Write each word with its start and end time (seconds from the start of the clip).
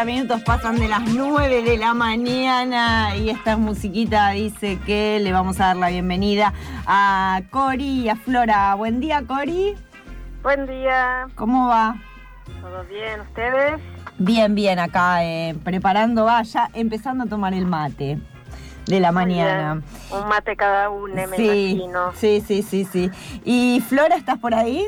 40 0.00 0.04
minutos 0.04 0.42
pasan 0.44 0.78
de 0.78 0.88
las 0.88 1.02
9 1.02 1.62
de 1.62 1.76
la 1.76 1.92
mañana 1.92 3.14
y 3.16 3.28
esta 3.28 3.58
musiquita 3.58 4.30
dice 4.30 4.78
que 4.86 5.20
le 5.20 5.30
vamos 5.30 5.60
a 5.60 5.66
dar 5.66 5.76
la 5.76 5.90
bienvenida 5.90 6.54
a 6.86 7.42
Cori 7.50 8.04
y 8.04 8.08
a 8.08 8.16
Flora. 8.16 8.74
Buen 8.76 9.00
día, 9.00 9.22
Cori. 9.26 9.74
Buen 10.42 10.66
día. 10.66 11.26
¿Cómo 11.34 11.68
va? 11.68 11.96
¿Todo 12.62 12.82
bien? 12.84 13.20
¿Ustedes? 13.20 13.78
Bien, 14.16 14.54
bien, 14.54 14.78
acá 14.78 15.22
eh, 15.22 15.54
preparando, 15.64 16.24
va, 16.24 16.42
ya 16.44 16.70
empezando 16.72 17.24
a 17.24 17.26
tomar 17.26 17.52
el 17.52 17.66
mate 17.66 18.18
de 18.86 19.00
la 19.00 19.12
mañana. 19.12 19.82
Un 20.10 20.28
mate 20.28 20.56
cada 20.56 20.88
uno, 20.88 21.14
me 21.14 21.24
imagino. 21.24 22.12
Sí, 22.14 22.42
sí, 22.46 22.62
sí, 22.62 22.86
sí. 22.86 23.10
¿Y 23.44 23.82
Flora, 23.86 24.16
estás 24.16 24.38
por 24.38 24.54
ahí? 24.54 24.86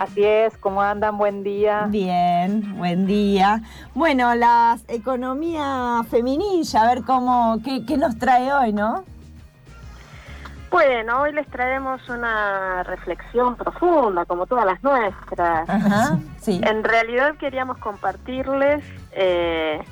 Así 0.00 0.24
es, 0.24 0.56
¿cómo 0.56 0.80
andan? 0.80 1.18
Buen 1.18 1.42
día. 1.42 1.84
Bien, 1.90 2.78
buen 2.78 3.04
día. 3.04 3.60
Bueno, 3.92 4.34
la 4.34 4.78
economía 4.88 6.02
feminilla, 6.08 6.84
a 6.84 6.94
ver 6.94 7.04
cómo, 7.04 7.58
qué, 7.62 7.84
qué 7.84 7.98
nos 7.98 8.18
trae 8.18 8.50
hoy, 8.50 8.72
¿no? 8.72 9.04
Bueno, 10.70 11.20
hoy 11.20 11.32
les 11.32 11.46
traemos 11.48 12.08
una 12.08 12.82
reflexión 12.84 13.56
profunda, 13.56 14.24
como 14.24 14.46
todas 14.46 14.64
las 14.64 14.82
nuestras. 14.82 15.68
Ajá, 15.68 16.18
sí. 16.40 16.62
En 16.64 16.82
realidad 16.82 17.34
queríamos 17.34 17.76
compartirles 17.76 18.82
eh, 19.12 19.84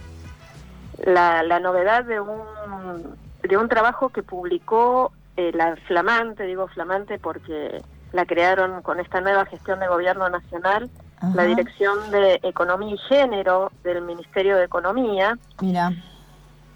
la, 1.04 1.42
la 1.42 1.60
novedad 1.60 2.06
de 2.06 2.18
un, 2.18 3.14
de 3.42 3.56
un 3.58 3.68
trabajo 3.68 4.08
que 4.08 4.22
publicó 4.22 5.12
eh, 5.36 5.50
la 5.52 5.76
Flamante, 5.86 6.44
digo 6.44 6.66
Flamante 6.68 7.18
porque 7.18 7.82
la 8.12 8.26
crearon 8.26 8.82
con 8.82 9.00
esta 9.00 9.20
nueva 9.20 9.46
gestión 9.46 9.80
de 9.80 9.88
gobierno 9.88 10.28
nacional, 10.28 10.90
Ajá. 11.18 11.34
la 11.34 11.44
Dirección 11.44 12.10
de 12.10 12.40
Economía 12.42 12.94
y 12.94 12.98
Género 12.98 13.72
del 13.82 14.02
Ministerio 14.02 14.56
de 14.56 14.64
Economía. 14.64 15.36
Mira. 15.60 15.92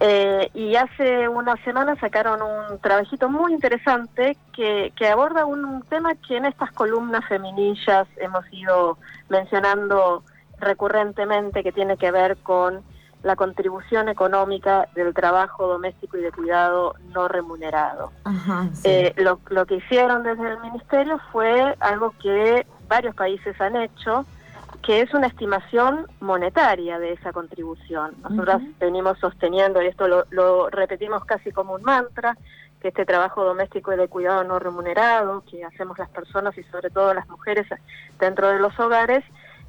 Eh, 0.04 0.50
y 0.54 0.74
hace 0.74 1.28
una 1.28 1.54
semana 1.62 1.94
sacaron 1.94 2.40
un 2.42 2.80
trabajito 2.80 3.28
muy 3.28 3.52
interesante 3.52 4.36
que, 4.52 4.92
que 4.96 5.06
aborda 5.06 5.46
un, 5.46 5.82
tema 5.82 6.16
que 6.16 6.38
en 6.38 6.46
estas 6.46 6.72
columnas 6.72 7.24
feminillas 7.28 8.08
hemos 8.16 8.44
ido 8.52 8.98
mencionando 9.28 10.24
recurrentemente, 10.58 11.62
que 11.62 11.70
tiene 11.70 11.96
que 11.96 12.10
ver 12.10 12.36
con 12.38 12.82
la 13.22 13.36
contribución 13.36 14.08
económica 14.08 14.88
del 14.94 15.14
trabajo 15.14 15.66
doméstico 15.66 16.16
y 16.16 16.22
de 16.22 16.32
cuidado 16.32 16.94
no 17.14 17.28
remunerado. 17.28 18.12
Ajá, 18.24 18.68
sí. 18.72 18.88
Eh, 18.88 19.14
lo, 19.16 19.38
lo 19.48 19.64
que 19.66 19.76
hicieron 19.76 20.22
desde 20.22 20.48
el 20.50 20.58
ministerio 20.60 21.20
fue 21.30 21.76
algo 21.80 22.14
que 22.20 22.66
varios 22.88 23.14
países 23.14 23.58
han 23.60 23.76
hecho, 23.76 24.26
que 24.82 25.00
es 25.00 25.14
una 25.14 25.28
estimación 25.28 26.06
monetaria 26.20 26.98
de 26.98 27.12
esa 27.12 27.32
contribución. 27.32 28.12
Nosotras 28.22 28.60
Ujú. 28.62 28.72
venimos 28.80 29.18
sosteniendo, 29.18 29.80
y 29.80 29.86
esto 29.86 30.08
lo, 30.08 30.24
lo 30.30 30.68
repetimos 30.70 31.24
casi 31.24 31.52
como 31.52 31.74
un 31.74 31.82
mantra, 31.82 32.36
que 32.80 32.88
este 32.88 33.06
trabajo 33.06 33.44
doméstico 33.44 33.92
y 33.92 33.96
de 33.96 34.08
cuidado 34.08 34.42
no 34.42 34.58
remunerado 34.58 35.44
que 35.48 35.64
hacemos 35.64 35.96
las 35.98 36.08
personas 36.10 36.58
y 36.58 36.64
sobre 36.64 36.90
todo 36.90 37.14
las 37.14 37.28
mujeres 37.28 37.68
dentro 38.18 38.48
de 38.48 38.58
los 38.58 38.76
hogares 38.80 39.24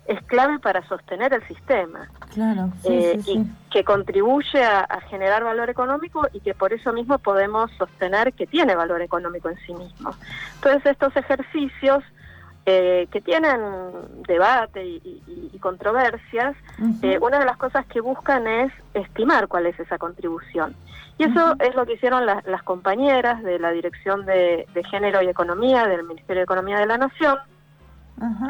es 0.05 0.21
clave 0.23 0.59
para 0.59 0.85
sostener 0.87 1.33
el 1.33 1.47
sistema 1.47 2.09
claro, 2.33 2.69
sí, 2.81 2.89
eh, 2.91 3.19
sí, 3.23 3.31
y 3.31 3.69
que 3.71 3.83
contribuye 3.85 4.63
a, 4.63 4.81
a 4.81 4.99
generar 5.01 5.43
valor 5.43 5.69
económico 5.69 6.27
y 6.33 6.41
que 6.41 6.53
por 6.53 6.73
eso 6.73 6.91
mismo 6.91 7.17
podemos 7.19 7.71
sostener 7.77 8.33
que 8.33 8.45
tiene 8.45 8.75
valor 8.75 9.01
económico 9.01 9.49
en 9.49 9.57
sí 9.65 9.73
mismo. 9.73 10.13
Entonces 10.55 10.85
estos 10.91 11.15
ejercicios 11.15 12.03
eh, 12.65 13.07
que 13.11 13.19
tienen 13.21 13.59
debate 14.27 14.85
y, 14.85 15.01
y- 15.27 15.49
y 15.53 15.59
controversias, 15.59 16.55
eh, 17.01 17.17
una 17.21 17.39
de 17.39 17.45
las 17.45 17.57
cosas 17.57 17.85
que 17.87 17.99
buscan 18.01 18.47
es 18.47 18.71
estimar 18.93 19.47
cuál 19.49 19.65
es 19.65 19.77
esa 19.79 19.97
contribución. 19.97 20.73
Y 21.17 21.25
eso 21.25 21.55
es 21.59 21.75
lo 21.75 21.85
que 21.85 21.93
hicieron 21.93 22.25
la- 22.25 22.41
las 22.45 22.63
compañeras 22.63 23.43
de 23.43 23.59
la 23.59 23.71
Dirección 23.71 24.25
de, 24.25 24.65
de 24.73 24.83
Género 24.85 25.21
y 25.21 25.27
Economía 25.27 25.87
del 25.87 26.03
Ministerio 26.03 26.39
de 26.41 26.43
Economía 26.45 26.77
de 26.79 26.85
la 26.87 26.97
Nación, 26.97 27.37
Ajá. 28.21 28.47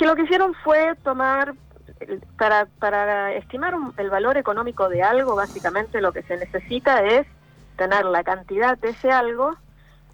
Que 0.00 0.06
lo 0.06 0.16
que 0.16 0.22
hicieron 0.22 0.54
fue 0.64 0.94
tomar, 1.04 1.52
para, 2.38 2.64
para 2.78 3.34
estimar 3.34 3.74
un- 3.74 3.92
el 3.98 4.08
valor 4.08 4.38
económico 4.38 4.88
de 4.88 5.02
algo, 5.02 5.34
básicamente 5.36 6.00
lo 6.00 6.10
que 6.12 6.22
se 6.22 6.38
necesita 6.38 7.04
es 7.04 7.26
tener 7.76 8.06
la 8.06 8.24
cantidad 8.24 8.78
de 8.78 8.88
ese 8.90 9.12
algo 9.12 9.56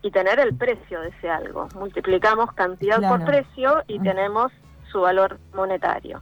y 0.03 0.11
tener 0.11 0.41
el 0.41 0.57
precio 0.57 1.01
de 1.03 1.11
ese 1.11 1.31
algo. 1.31 1.69
Multiplicamos 1.77 2.53
cantidad 2.55 3.01
por 3.09 3.25
precio 3.25 3.85
y 3.87 4.01
Mm. 4.01 4.03
tenemos 4.03 4.53
su 4.91 5.03
valor 5.03 5.39
monetario. 5.55 6.21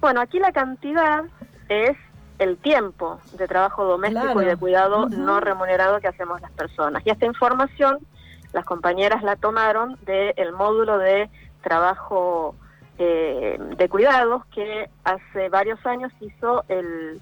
Bueno, 0.00 0.20
aquí 0.20 0.38
la 0.38 0.52
cantidad 0.52 1.24
es 1.70 1.96
el 2.38 2.58
tiempo 2.58 3.18
de 3.32 3.48
trabajo 3.48 3.84
doméstico 3.86 4.24
Claro. 4.26 4.42
y 4.42 4.44
de 4.44 4.56
cuidado 4.58 5.08
no 5.08 5.40
remunerado 5.40 6.00
que 6.00 6.08
hacemos 6.08 6.38
las 6.42 6.50
personas. 6.52 7.02
Y 7.06 7.10
esta 7.10 7.24
información 7.24 7.98
las 8.52 8.66
compañeras 8.66 9.22
la 9.22 9.36
tomaron 9.36 9.96
del 10.02 10.52
módulo 10.52 10.98
de 10.98 11.30
trabajo 11.62 12.54
eh, 12.98 13.58
de 13.76 13.88
cuidados 13.88 14.44
que 14.46 14.88
hace 15.04 15.48
varios 15.48 15.84
años 15.86 16.12
hizo 16.20 16.64
el, 16.68 17.20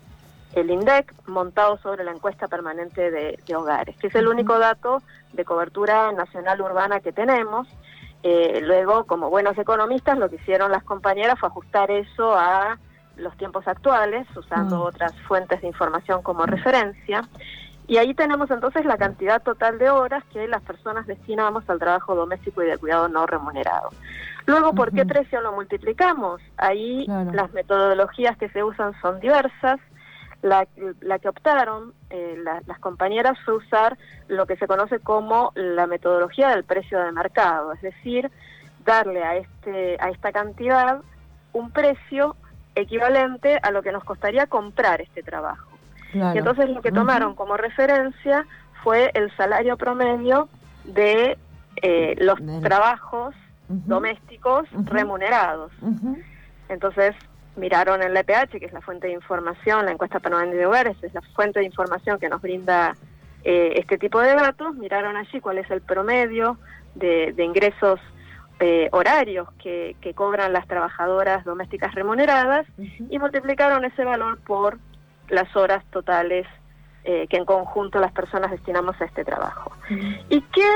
el 0.54 0.70
INDEC 0.70 1.12
montado 1.26 1.78
sobre 1.78 2.04
la 2.04 2.12
encuesta 2.12 2.48
permanente 2.48 3.10
de, 3.10 3.38
de 3.46 3.56
hogares, 3.56 3.96
que 3.96 4.06
es 4.06 4.14
el 4.14 4.28
único 4.28 4.58
dato 4.58 5.02
de 5.32 5.44
cobertura 5.44 6.12
nacional 6.12 6.60
urbana 6.60 7.00
que 7.00 7.12
tenemos. 7.12 7.66
Eh, 8.22 8.60
luego, 8.62 9.04
como 9.04 9.28
buenos 9.28 9.58
economistas, 9.58 10.16
lo 10.16 10.30
que 10.30 10.36
hicieron 10.36 10.70
las 10.72 10.82
compañeras 10.84 11.38
fue 11.38 11.48
ajustar 11.48 11.90
eso 11.90 12.34
a 12.34 12.78
los 13.16 13.36
tiempos 13.36 13.68
actuales, 13.68 14.26
usando 14.34 14.78
Mm. 14.78 14.82
otras 14.82 15.12
fuentes 15.28 15.60
de 15.60 15.66
información 15.68 16.22
como 16.22 16.46
referencia. 16.46 17.22
Y 17.86 17.98
ahí 17.98 18.14
tenemos 18.14 18.50
entonces 18.50 18.86
la 18.86 18.96
cantidad 18.96 19.42
total 19.42 19.78
de 19.78 19.90
horas 19.90 20.24
que 20.32 20.48
las 20.48 20.62
personas 20.62 21.06
destinamos 21.06 21.68
al 21.68 21.78
trabajo 21.78 22.14
doméstico 22.14 22.62
y 22.62 22.66
de 22.66 22.78
cuidado 22.78 23.08
no 23.08 23.26
remunerado. 23.26 23.90
Luego, 24.46 24.74
¿por 24.74 24.92
qué 24.92 25.06
precio 25.06 25.40
lo 25.40 25.52
multiplicamos? 25.52 26.40
Ahí 26.58 27.04
Claro. 27.06 27.32
las 27.32 27.52
metodologías 27.52 28.36
que 28.36 28.48
se 28.50 28.62
usan 28.62 28.92
son 29.00 29.20
diversas. 29.20 29.80
La, 30.42 30.66
la 31.00 31.18
que 31.18 31.30
optaron 31.30 31.94
eh, 32.10 32.36
la- 32.44 32.60
las 32.66 32.78
compañeras 32.78 33.38
fue 33.46 33.54
usar 33.56 33.96
lo 34.28 34.44
que 34.44 34.56
se 34.56 34.66
conoce 34.66 34.98
como 35.00 35.52
la 35.54 35.86
metodología 35.86 36.50
del 36.50 36.64
precio 36.64 36.98
de 37.00 37.12
mercado, 37.12 37.72
es 37.72 37.80
decir, 37.80 38.30
darle 38.84 39.24
a, 39.24 39.36
este, 39.36 39.96
a 39.98 40.10
esta 40.10 40.32
cantidad 40.32 41.00
un 41.54 41.70
precio 41.70 42.36
equivalente 42.74 43.58
a 43.62 43.70
lo 43.70 43.82
que 43.82 43.92
nos 43.92 44.04
costaría 44.04 44.46
comprar 44.46 45.00
este 45.00 45.22
trabajo. 45.22 45.66
Claro. 46.12 46.34
Y 46.34 46.38
entonces 46.38 46.68
lo 46.68 46.82
que 46.82 46.92
tomaron 46.92 47.34
como 47.34 47.56
referencia 47.56 48.44
fue 48.82 49.10
el 49.14 49.34
salario 49.36 49.78
promedio 49.78 50.50
de 50.84 51.38
eh, 51.80 52.16
los 52.18 52.38
trabajos 52.62 53.34
Domésticos 53.68 54.68
remunerados. 54.84 55.72
Entonces 56.68 57.14
miraron 57.56 58.02
el 58.02 58.16
EPH, 58.16 58.58
que 58.58 58.66
es 58.66 58.72
la 58.72 58.80
fuente 58.80 59.06
de 59.06 59.12
información, 59.12 59.84
la 59.84 59.92
encuesta 59.92 60.20
permanente 60.20 60.56
de 60.56 60.66
hogares, 60.66 60.96
es 61.02 61.14
la 61.14 61.22
fuente 61.34 61.60
de 61.60 61.66
información 61.66 62.18
que 62.18 62.28
nos 62.28 62.42
brinda 62.42 62.96
eh, 63.44 63.74
este 63.76 63.98
tipo 63.98 64.20
de 64.20 64.34
datos, 64.34 64.74
miraron 64.74 65.16
allí 65.16 65.40
cuál 65.40 65.58
es 65.58 65.70
el 65.70 65.80
promedio 65.82 66.58
de, 66.94 67.32
de 67.32 67.44
ingresos 67.44 68.00
eh, 68.60 68.88
horarios 68.92 69.48
que, 69.62 69.96
que 70.00 70.14
cobran 70.14 70.52
las 70.52 70.66
trabajadoras 70.66 71.44
domésticas 71.44 71.94
remuneradas 71.94 72.66
y 72.78 73.18
multiplicaron 73.18 73.84
ese 73.84 74.04
valor 74.04 74.38
por 74.38 74.78
las 75.28 75.54
horas 75.56 75.84
totales 75.90 76.46
eh, 77.04 77.26
que 77.28 77.36
en 77.36 77.44
conjunto 77.44 77.98
las 77.98 78.12
personas 78.12 78.50
destinamos 78.50 78.98
a 79.00 79.04
este 79.04 79.24
trabajo. 79.24 79.72
¿Y 80.30 80.40
qué 80.40 80.70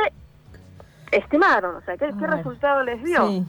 estimaron? 1.13 1.77
O 1.77 1.81
sea, 1.83 1.97
¿qué, 1.97 2.11
qué 2.19 2.27
resultado 2.27 2.83
les 2.83 3.03
dio? 3.03 3.29
Sí. 3.29 3.45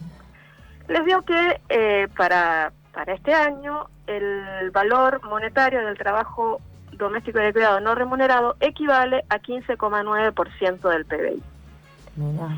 Les 0.88 1.04
dio 1.04 1.22
que 1.22 1.60
eh, 1.68 2.08
para, 2.16 2.72
para 2.92 3.14
este 3.14 3.32
año 3.32 3.86
el 4.06 4.70
valor 4.72 5.22
monetario 5.24 5.84
del 5.86 5.96
trabajo 5.96 6.60
doméstico 6.92 7.40
y 7.40 7.44
de 7.44 7.52
cuidado 7.52 7.80
no 7.80 7.94
remunerado 7.94 8.56
equivale 8.60 9.24
a 9.28 9.38
15,9% 9.38 10.88
del 10.88 11.04
PBI. 11.04 11.42
Mira. 12.16 12.48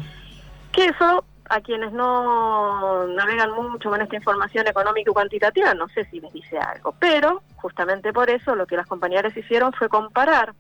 Que 0.73 0.87
eso, 0.87 1.25
a 1.49 1.61
quienes 1.61 1.93
no 1.93 3.07
navegan 3.09 3.53
mucho 3.53 3.91
con 3.91 4.01
esta 4.01 4.17
información 4.17 4.67
económica 4.67 5.11
y 5.11 5.15
cuantitativa, 5.15 5.75
no 5.75 5.89
sé 5.89 6.05
si 6.07 6.21
les 6.21 6.33
dice 6.33 6.59
algo. 6.59 6.95
Pero, 6.99 7.43
justamente 7.57 8.13
por 8.13 8.31
eso, 8.31 8.55
lo 8.55 8.67
que 8.67 8.77
las 8.77 8.87
compañeras 8.87 9.37
hicieron 9.37 9.73
fue 9.73 9.89
comparar 9.89 10.55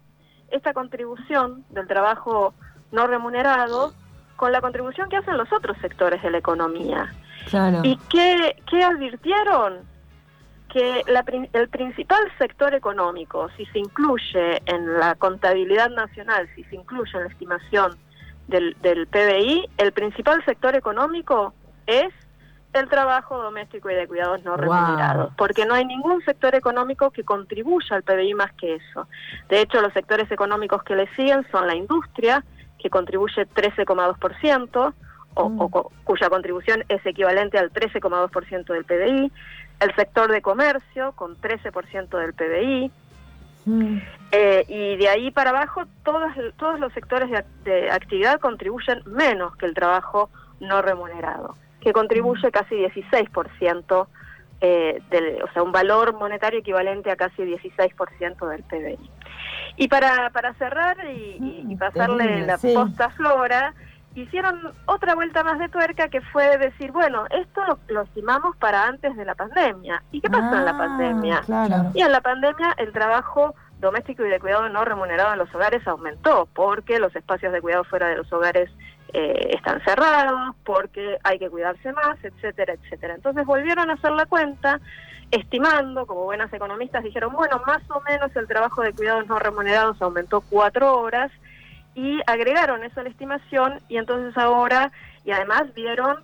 esta 0.50 0.75
contribución 0.75 1.65
del 1.71 1.87
trabajo 1.87 2.55
no 2.91 3.06
remunerado 3.06 3.94
con 4.43 4.50
la 4.50 4.61
contribución 4.61 5.09
que 5.09 5.17
hacen 5.17 5.39
los 5.39 5.53
otros 5.53 5.77
sectores 5.81 6.21
de 6.21 6.29
la 6.29 6.39
economía. 6.39 7.15
Claro. 7.49 7.79
¿Y 7.85 7.97
qué, 8.11 8.56
qué 8.69 8.83
advirtieron? 8.83 9.79
Que 10.69 11.05
la 11.06 11.25
el 11.53 11.69
principal 11.69 12.25
sector 12.39 12.75
económico, 12.75 13.49
si 13.56 13.65
se 13.67 13.79
incluye 13.79 14.61
en 14.67 14.99
la 14.99 15.15
contabilidad 15.15 15.91
nacional, 15.91 16.49
si 16.56 16.65
se 16.65 16.75
incluye 16.75 17.12
en 17.15 17.23
la 17.23 17.29
estimación 17.29 17.97
del, 18.49 18.77
del 18.83 19.06
PBI, 19.06 19.71
el 19.79 19.93
principal 19.93 20.44
sector 20.44 20.75
económico 20.75 21.55
es 21.87 22.12
el 22.73 22.89
trabajo 22.89 23.41
doméstico 23.41 23.91
y 23.91 23.94
de 23.94 24.09
cuidados 24.09 24.43
no 24.43 24.56
remunerados, 24.56 25.33
porque 25.37 25.67
no 25.67 25.75
hay 25.75 25.85
ningún 25.85 26.21
sector 26.25 26.56
económico 26.56 27.12
que 27.12 27.23
contribuya 27.23 27.94
al 27.94 28.03
PBI 28.03 28.35
más 28.35 28.53
que 28.55 28.75
eso. 28.75 29.06
De 29.49 29.61
hecho, 29.61 29.81
los 29.81 29.93
sectores 29.93 30.29
económicos 30.33 30.83
que 30.83 30.97
le 30.97 31.06
siguen 31.15 31.47
son 31.53 31.69
la 31.69 31.77
industria, 31.77 32.43
que 32.82 32.90
contribuye 32.90 33.46
13,2%, 33.46 34.94
o, 35.34 35.49
mm. 35.49 35.61
o, 35.61 35.93
cuya 36.05 36.29
contribución 36.29 36.84
es 36.88 37.05
equivalente 37.06 37.58
al 37.58 37.73
13,2% 37.73 38.64
del 38.67 38.84
PBI, 38.84 39.32
el 39.81 39.94
sector 39.94 40.31
de 40.31 40.43
comercio 40.43 41.12
con 41.12 41.37
13% 41.37 42.19
del 42.19 42.34
PBI, 42.34 42.90
mm. 43.67 43.99
eh, 44.32 44.64
y 44.69 44.96
de 44.96 45.08
ahí 45.08 45.31
para 45.31 45.50
abajo 45.50 45.82
todos, 46.05 46.32
todos 46.56 46.81
los 46.81 46.93
sectores 46.93 47.31
de, 47.64 47.90
actividad 47.90 48.40
contribuyen 48.40 49.02
menos 49.06 49.56
que 49.56 49.67
el 49.67 49.75
trabajo 49.75 50.29
no 50.61 50.82
remunerado, 50.82 51.56
que 51.81 51.93
contribuye 51.93 52.49
mm. 52.49 52.50
casi 52.50 52.75
16%, 52.75 54.06
eh, 54.61 55.02
del, 55.11 55.43
o 55.43 55.52
sea, 55.52 55.62
un 55.62 55.73
valor 55.73 56.14
monetario 56.14 56.61
equivalente 56.61 57.11
a 57.11 57.17
casi 57.17 57.43
16% 57.43 58.49
del 58.49 58.62
PBI. 58.62 59.11
Y 59.77 59.89
para, 59.89 60.31
para 60.31 60.55
cerrar 60.55 60.97
y, 61.07 61.65
y 61.69 61.77
pasarle 61.77 62.47
la 62.47 62.59
posta 62.59 63.07
a 63.07 63.11
Flora, 63.11 63.75
hicieron 64.15 64.73
otra 64.87 65.15
vuelta 65.15 65.43
más 65.43 65.59
de 65.59 65.69
tuerca 65.69 66.09
que 66.09 66.21
fue 66.21 66.59
decir, 66.59 66.93
bueno, 66.93 67.25
esto 67.31 67.79
lo, 67.89 68.03
estimamos 68.03 68.57
para 68.57 68.87
antes 68.87 69.17
de 69.17 69.25
la 69.25 69.35
pandemia. 69.35 70.03
¿Y 70.13 70.21
qué 70.21 70.29
pasó 70.29 70.57
en 70.57 70.65
la 70.65 70.73
ah, 70.73 70.79
pandemia? 70.79 71.43
Y 71.95 72.03
en 72.03 72.13
la 72.13 72.21
pandemia 72.21 72.75
el 72.77 72.93
trabajo 72.93 73.55
doméstico 73.81 74.25
y 74.25 74.29
de 74.29 74.39
cuidado 74.39 74.69
no 74.69 74.85
remunerado 74.85 75.33
en 75.33 75.39
los 75.39 75.53
hogares 75.55 75.87
aumentó 75.87 76.49
porque 76.55 77.01
los 77.01 77.15
espacios 77.17 77.53
de 77.53 77.61
cuidado 77.61 77.85
fuera 77.85 78.09
de 78.09 78.17
los 78.17 78.33
hogares 78.33 78.71
eh, 79.13 79.51
están 79.55 79.83
cerrados, 79.85 80.55
porque 80.65 81.19
hay 81.25 81.39
que 81.39 81.51
cuidarse 81.51 81.93
más, 81.93 82.17
etcétera, 82.23 82.75
etcétera. 82.75 83.15
Entonces 83.15 83.45
volvieron 83.45 83.91
a 83.91 83.95
hacer 83.95 84.13
la 84.13 84.27
cuenta 84.27 84.81
estimando, 85.32 86.06
como 86.06 86.25
buenas 86.25 86.52
economistas 86.52 87.02
dijeron, 87.02 87.32
bueno, 87.32 87.61
más 87.67 87.82
o 87.90 88.00
menos 88.02 88.34
el 88.37 88.46
trabajo 88.46 88.82
de 88.82 88.93
cuidados 88.93 89.26
no 89.26 89.38
remunerados 89.38 90.00
aumentó 90.00 90.43
cuatro 90.43 91.00
horas 91.00 91.32
y 91.94 92.20
agregaron 92.26 92.84
eso 92.84 93.00
a 93.00 93.02
la 93.02 93.08
estimación 93.08 93.81
y 93.88 93.96
entonces 93.96 94.37
ahora, 94.37 94.93
y 95.25 95.31
además 95.31 95.73
vieron 95.75 96.19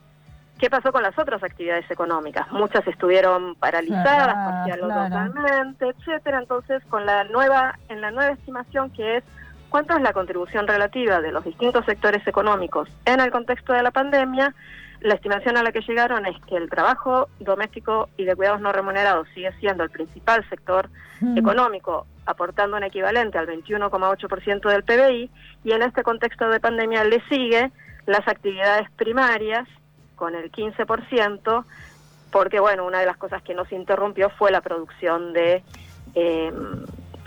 qué 0.58 0.68
pasó 0.68 0.92
con 0.92 1.02
las 1.02 1.18
otras 1.18 1.42
actividades 1.42 1.90
económicas. 1.90 2.50
Muchas 2.52 2.86
estuvieron 2.86 3.54
paralizadas, 3.54 4.34
parcial 4.34 4.80
o 4.82 4.88
totalmente, 4.88 5.88
etcétera. 5.88 6.40
Entonces, 6.40 6.82
con 6.90 7.06
la 7.06 7.24
nueva, 7.24 7.78
en 7.88 8.00
la 8.00 8.10
nueva 8.10 8.32
estimación 8.32 8.90
que 8.90 9.18
es 9.18 9.24
cuánto 9.68 9.94
es 9.96 10.02
la 10.02 10.12
contribución 10.12 10.66
relativa 10.66 11.20
de 11.20 11.32
los 11.32 11.44
distintos 11.44 11.84
sectores 11.84 12.26
económicos 12.26 12.88
en 13.04 13.20
el 13.20 13.30
contexto 13.30 13.72
de 13.72 13.82
la 13.82 13.90
pandemia, 13.90 14.54
la 15.00 15.14
estimación 15.14 15.56
a 15.56 15.62
la 15.62 15.70
que 15.70 15.80
llegaron 15.82 16.26
es 16.26 16.36
que 16.46 16.56
el 16.56 16.68
trabajo 16.68 17.28
doméstico 17.38 18.08
y 18.16 18.24
de 18.24 18.34
cuidados 18.34 18.60
no 18.60 18.72
remunerados 18.72 19.28
sigue 19.32 19.52
siendo 19.60 19.84
el 19.84 19.90
principal 19.90 20.48
sector 20.48 20.90
mm. 21.20 21.38
económico, 21.38 22.06
aportando 22.26 22.76
un 22.76 22.82
equivalente 22.82 23.38
al 23.38 23.46
21,8% 23.46 24.68
del 24.68 24.82
PBI, 24.82 25.30
y 25.64 25.72
en 25.72 25.82
este 25.82 26.02
contexto 26.02 26.48
de 26.48 26.58
pandemia 26.58 27.04
le 27.04 27.22
sigue 27.28 27.70
las 28.06 28.26
actividades 28.26 28.90
primarias 28.92 29.68
con 30.16 30.34
el 30.34 30.50
15%, 30.50 31.64
porque 32.32 32.58
bueno, 32.58 32.84
una 32.84 32.98
de 32.98 33.06
las 33.06 33.16
cosas 33.16 33.40
que 33.42 33.54
nos 33.54 33.70
interrumpió 33.70 34.30
fue 34.30 34.50
la 34.50 34.60
producción 34.60 35.32
de, 35.32 35.62
eh, 36.14 36.52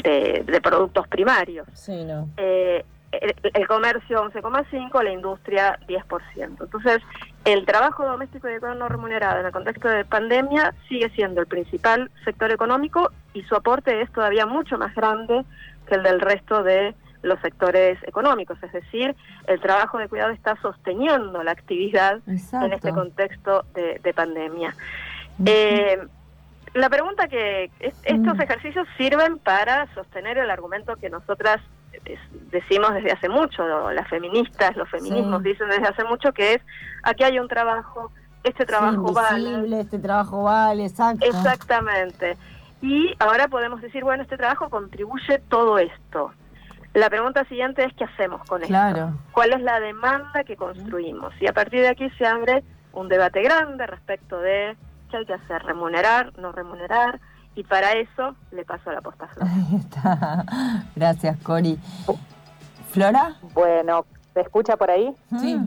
de, 0.04 0.60
productos 0.62 1.08
primarios. 1.08 1.68
Sí, 1.74 2.04
no. 2.04 2.30
Eh, 2.38 2.84
el, 3.12 3.68
comercio 3.68 4.24
11,5, 4.24 5.04
la 5.04 5.12
industria 5.12 5.80
10%. 5.88 6.58
Entonces, 6.62 7.00
el 7.44 7.66
trabajo 7.66 8.06
doméstico 8.06 8.48
y 8.50 8.54
no 8.78 8.88
remunerado 8.88 9.40
en 9.40 9.48
el 9.48 9.52
contexto 9.52 9.90
de 9.90 10.06
pandemia 10.06 10.74
sigue 10.88 11.10
siendo 11.10 11.42
el 11.42 11.48
principal 11.48 12.10
sector 12.24 12.52
económico 12.52 13.12
y 13.34 13.44
su 13.44 13.56
aporte 13.56 14.02
es 14.02 14.12
todavía 14.12 14.46
mucho 14.46 14.78
más 14.78 14.96
grande 14.96 15.44
que 15.88 15.96
el 15.96 16.04
del 16.04 16.22
resto 16.22 16.64
de 16.64 16.96
los 17.22 17.40
sectores 17.42 18.00
económicos, 18.04 18.58
es 18.64 18.72
decir, 18.72 19.16
el 19.46 19.60
trabajo 19.60 20.00
de 20.00 20.08
cuidado 20.08 20.32
está 20.32 20.60
sosteniendo 20.62 21.44
la 21.44 21.52
actividad 21.52 22.20
en 22.26 22.74
este 22.74 22.92
contexto 22.92 23.64
de, 23.76 24.14
pandemia. 24.14 24.76
Eh, 25.46 26.00
la 26.74 26.90
pregunta 26.90 27.28
que 27.28 27.70
estos 27.80 28.38
mm. 28.38 28.42
ejercicios 28.42 28.88
sirven 28.98 29.40
para 29.40 29.94
sostener 29.94 30.38
el 30.38 30.50
argumento 30.50 30.96
que 30.96 31.10
nosotras 31.10 31.62
decimos 32.52 32.94
desde 32.94 33.12
hace 33.12 33.30
mucho, 33.30 33.92
las 33.92 34.08
feministas, 34.08 34.76
los 34.76 34.90
feminismos 34.90 35.44
dicen 35.44 35.70
desde 35.70 35.88
hace 35.88 36.04
mucho 36.06 36.32
que 36.32 36.56
es, 36.56 36.62
aquí 37.04 37.24
hay 37.24 37.40
un 37.40 37.48
trabajo, 37.48 38.12
este 38.44 38.66
trabajo 38.66 39.12
vale. 39.14 39.80
Este 39.80 40.00
trabajo 40.00 40.44
vale, 40.44 40.86
exacto. 40.86 41.26
Exactamente. 41.26 42.38
Y 42.82 43.14
ahora 43.20 43.48
podemos 43.48 43.82
decir, 43.82 44.04
bueno, 44.04 44.24
este 44.24 44.38
trabajo 44.38 44.70
contribuye 44.70 45.40
todo 45.50 45.78
esto. 45.78 46.32
La 46.94 47.10
pregunta 47.10 47.46
siguiente 47.46 47.84
es, 47.86 47.94
¿qué 47.94 48.06
hacemos 48.06 48.42
con 48.48 48.64
esto? 48.64 49.14
¿Cuál 49.32 49.54
es 49.54 49.62
la 49.62 49.80
demanda 49.80 50.44
que 50.46 50.56
construimos? 50.56 51.34
Y 51.40 51.48
a 51.48 51.54
partir 51.54 51.82
de 51.82 51.90
aquí 51.90 52.10
se 52.18 52.26
abre 52.26 52.64
un 52.94 53.08
debate 53.08 53.42
grande 53.42 53.86
respecto 53.88 54.40
de 54.40 54.76
hay 55.18 55.26
que 55.26 55.34
hacer, 55.34 55.64
remunerar, 55.64 56.38
no 56.38 56.52
remunerar, 56.52 57.20
y 57.56 57.64
para 57.64 57.92
eso 57.94 58.36
le 58.52 58.64
paso 58.64 58.92
la 58.92 59.02
posta 59.02 59.30
Ahí 59.42 59.76
está. 59.76 60.46
Gracias, 60.96 61.38
Cori. 61.44 61.78
¿Flora? 62.90 63.36
Bueno, 63.54 64.06
¿se 64.34 64.42
escucha 64.42 64.78
por 64.78 64.90
ahí? 64.90 65.14
Sí. 65.40 65.60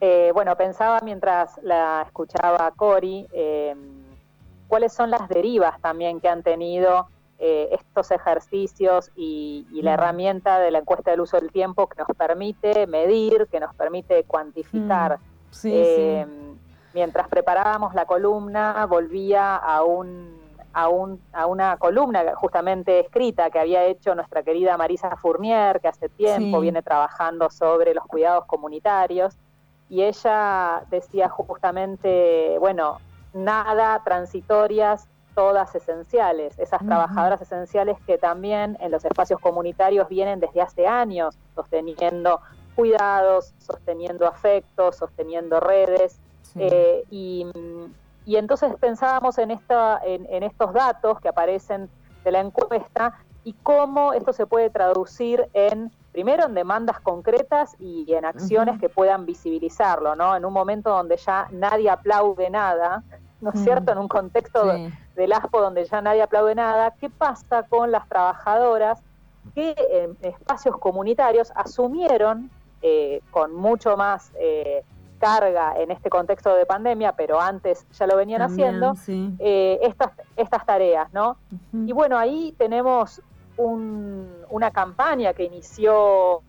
Eh, 0.00 0.30
bueno, 0.32 0.56
pensaba 0.56 1.00
mientras 1.02 1.60
la 1.62 2.02
escuchaba 2.06 2.70
Cori, 2.76 3.26
eh, 3.32 3.74
cuáles 4.68 4.92
son 4.92 5.10
las 5.10 5.28
derivas 5.28 5.80
también 5.80 6.20
que 6.20 6.28
han 6.28 6.42
tenido 6.42 7.08
eh, 7.38 7.68
estos 7.72 8.10
ejercicios 8.10 9.10
y, 9.16 9.66
la 9.82 9.92
mm. 9.92 9.94
herramienta 9.94 10.58
de 10.60 10.70
la 10.70 10.78
encuesta 10.78 11.10
del 11.10 11.20
uso 11.20 11.38
del 11.38 11.50
tiempo 11.50 11.88
que 11.88 11.98
nos 11.98 12.16
permite 12.16 12.86
medir, 12.86 13.48
que 13.50 13.60
nos 13.60 13.74
permite 13.74 14.24
cuantificar. 14.24 15.18
Mm. 15.18 15.22
Sí, 15.50 15.70
sí 15.70 16.24
mientras 16.94 17.28
preparábamos 17.28 17.94
la 17.94 18.04
columna, 18.04 18.86
volvía 18.86 19.56
a 19.56 19.82
un, 19.82 20.40
a, 20.72 20.88
un, 20.88 21.20
a 21.32 21.46
una 21.46 21.76
columna 21.76 22.34
justamente 22.34 23.00
escrita 23.00 23.50
que 23.50 23.58
había 23.58 23.84
hecho 23.84 24.14
nuestra 24.14 24.42
querida 24.42 24.76
Marisa 24.76 25.16
Fournier, 25.16 25.80
que 25.80 25.88
hace 25.88 26.08
tiempo 26.08 26.60
viene 26.60 26.82
trabajando 26.82 27.50
sobre 27.50 27.94
los 27.94 28.04
cuidados 28.06 28.46
comunitarios, 28.46 29.36
y 29.88 30.02
ella 30.02 30.84
decía 30.88 31.28
justamente, 31.28 32.56
bueno, 32.60 32.98
nada 33.32 34.02
transitorias, 34.04 35.08
todas 35.34 35.74
esenciales, 35.74 36.58
esas 36.58 36.84
trabajadoras 36.84 37.40
esenciales 37.40 37.96
que 38.06 38.18
también 38.18 38.76
en 38.80 38.90
los 38.90 39.04
espacios 39.04 39.40
comunitarios 39.40 40.08
vienen 40.08 40.40
desde 40.40 40.60
hace 40.60 40.86
años 40.86 41.38
sosteniendo 41.54 42.40
cuidados, 42.74 43.54
sosteniendo 43.58 44.26
afectos, 44.26 44.96
sosteniendo 44.96 45.60
redes, 45.60 46.20
eh, 46.56 47.04
y, 47.10 47.46
entonces 48.26 48.72
pensábamos 48.80 49.38
en, 49.38 49.50
esta, 49.50 50.00
en, 50.04 50.42
estos 50.42 50.72
datos 50.72 51.20
que 51.20 51.28
aparecen 51.28 51.90
de 52.24 52.30
la 52.30 52.40
encuesta 52.40 53.18
y 53.44 53.54
cómo 53.54 54.12
esto 54.12 54.32
se 54.32 54.46
puede 54.46 54.70
traducir 54.70 55.48
en, 55.52 55.90
primero, 56.12 56.46
en 56.46 56.54
demandas 56.54 57.00
concretas 57.00 57.74
y 57.80 58.12
en 58.12 58.24
acciones 58.24 58.78
que 58.78 58.88
puedan 58.88 59.26
visibilizarlo, 59.26 60.14
¿no? 60.14 60.36
En 60.36 60.44
un 60.44 60.52
momento 60.52 60.90
donde 60.90 61.16
ya 61.16 61.48
nadie 61.50 61.90
aplaude 61.90 62.50
nada, 62.50 63.02
¿no 63.40 63.50
es 63.50 63.60
mm. 63.60 63.64
cierto? 63.64 63.92
En 63.92 63.98
un 63.98 64.08
contexto 64.08 64.64
del 65.16 65.32
ASPO 65.32 65.60
donde 65.60 65.84
ya 65.86 66.00
nadie 66.00 66.22
aplaude 66.22 66.54
nada, 66.54 66.94
¿qué 67.00 67.10
pasa 67.10 67.64
con 67.64 67.90
las 67.90 68.08
trabajadoras 68.08 69.02
que 69.54 69.74
en 69.90 70.16
espacios 70.22 70.76
comunitarios 70.76 71.52
asumieron 71.56 72.50
eh, 72.82 73.20
con 73.30 73.54
mucho 73.54 73.96
más... 73.96 74.30
Eh, 74.38 74.84
carga 75.20 75.74
en 75.76 75.92
este 75.92 76.10
contexto 76.10 76.54
de 76.56 76.66
pandemia, 76.66 77.12
pero 77.12 77.40
antes 77.40 77.86
ya 77.92 78.06
lo 78.06 78.16
venían 78.16 78.42
haciendo, 78.42 78.94
eh, 79.38 79.78
estas, 79.82 80.12
estas 80.34 80.66
tareas, 80.66 81.12
¿no? 81.12 81.36
Y 81.72 81.92
bueno, 81.92 82.18
ahí 82.18 82.52
tenemos 82.58 83.22
una 83.58 84.70
campaña 84.70 85.34
que 85.34 85.44
inició 85.44 86.40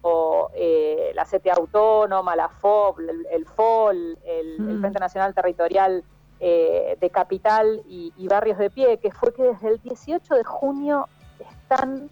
eh, 0.56 1.12
la 1.14 1.26
CTA 1.26 1.56
Autónoma, 1.58 2.36
la 2.38 2.48
FOB, 2.48 3.00
el, 3.30 3.46
FOL, 3.46 4.18
el, 4.24 4.80
Frente 4.80 5.00
Nacional 5.00 5.34
Territorial 5.34 6.06
eh, 6.40 6.98
de 7.00 7.10
Capital 7.10 7.84
y, 7.90 8.14
y 8.16 8.28
Barrios 8.30 8.58
de 8.58 8.70
Pie, 8.70 8.98
que 8.98 9.12
fue 9.12 9.34
que 9.34 9.44
desde 9.44 9.68
el 9.68 9.82
18 9.82 10.36
de 10.36 10.44
junio 10.46 11.10
están 11.40 12.10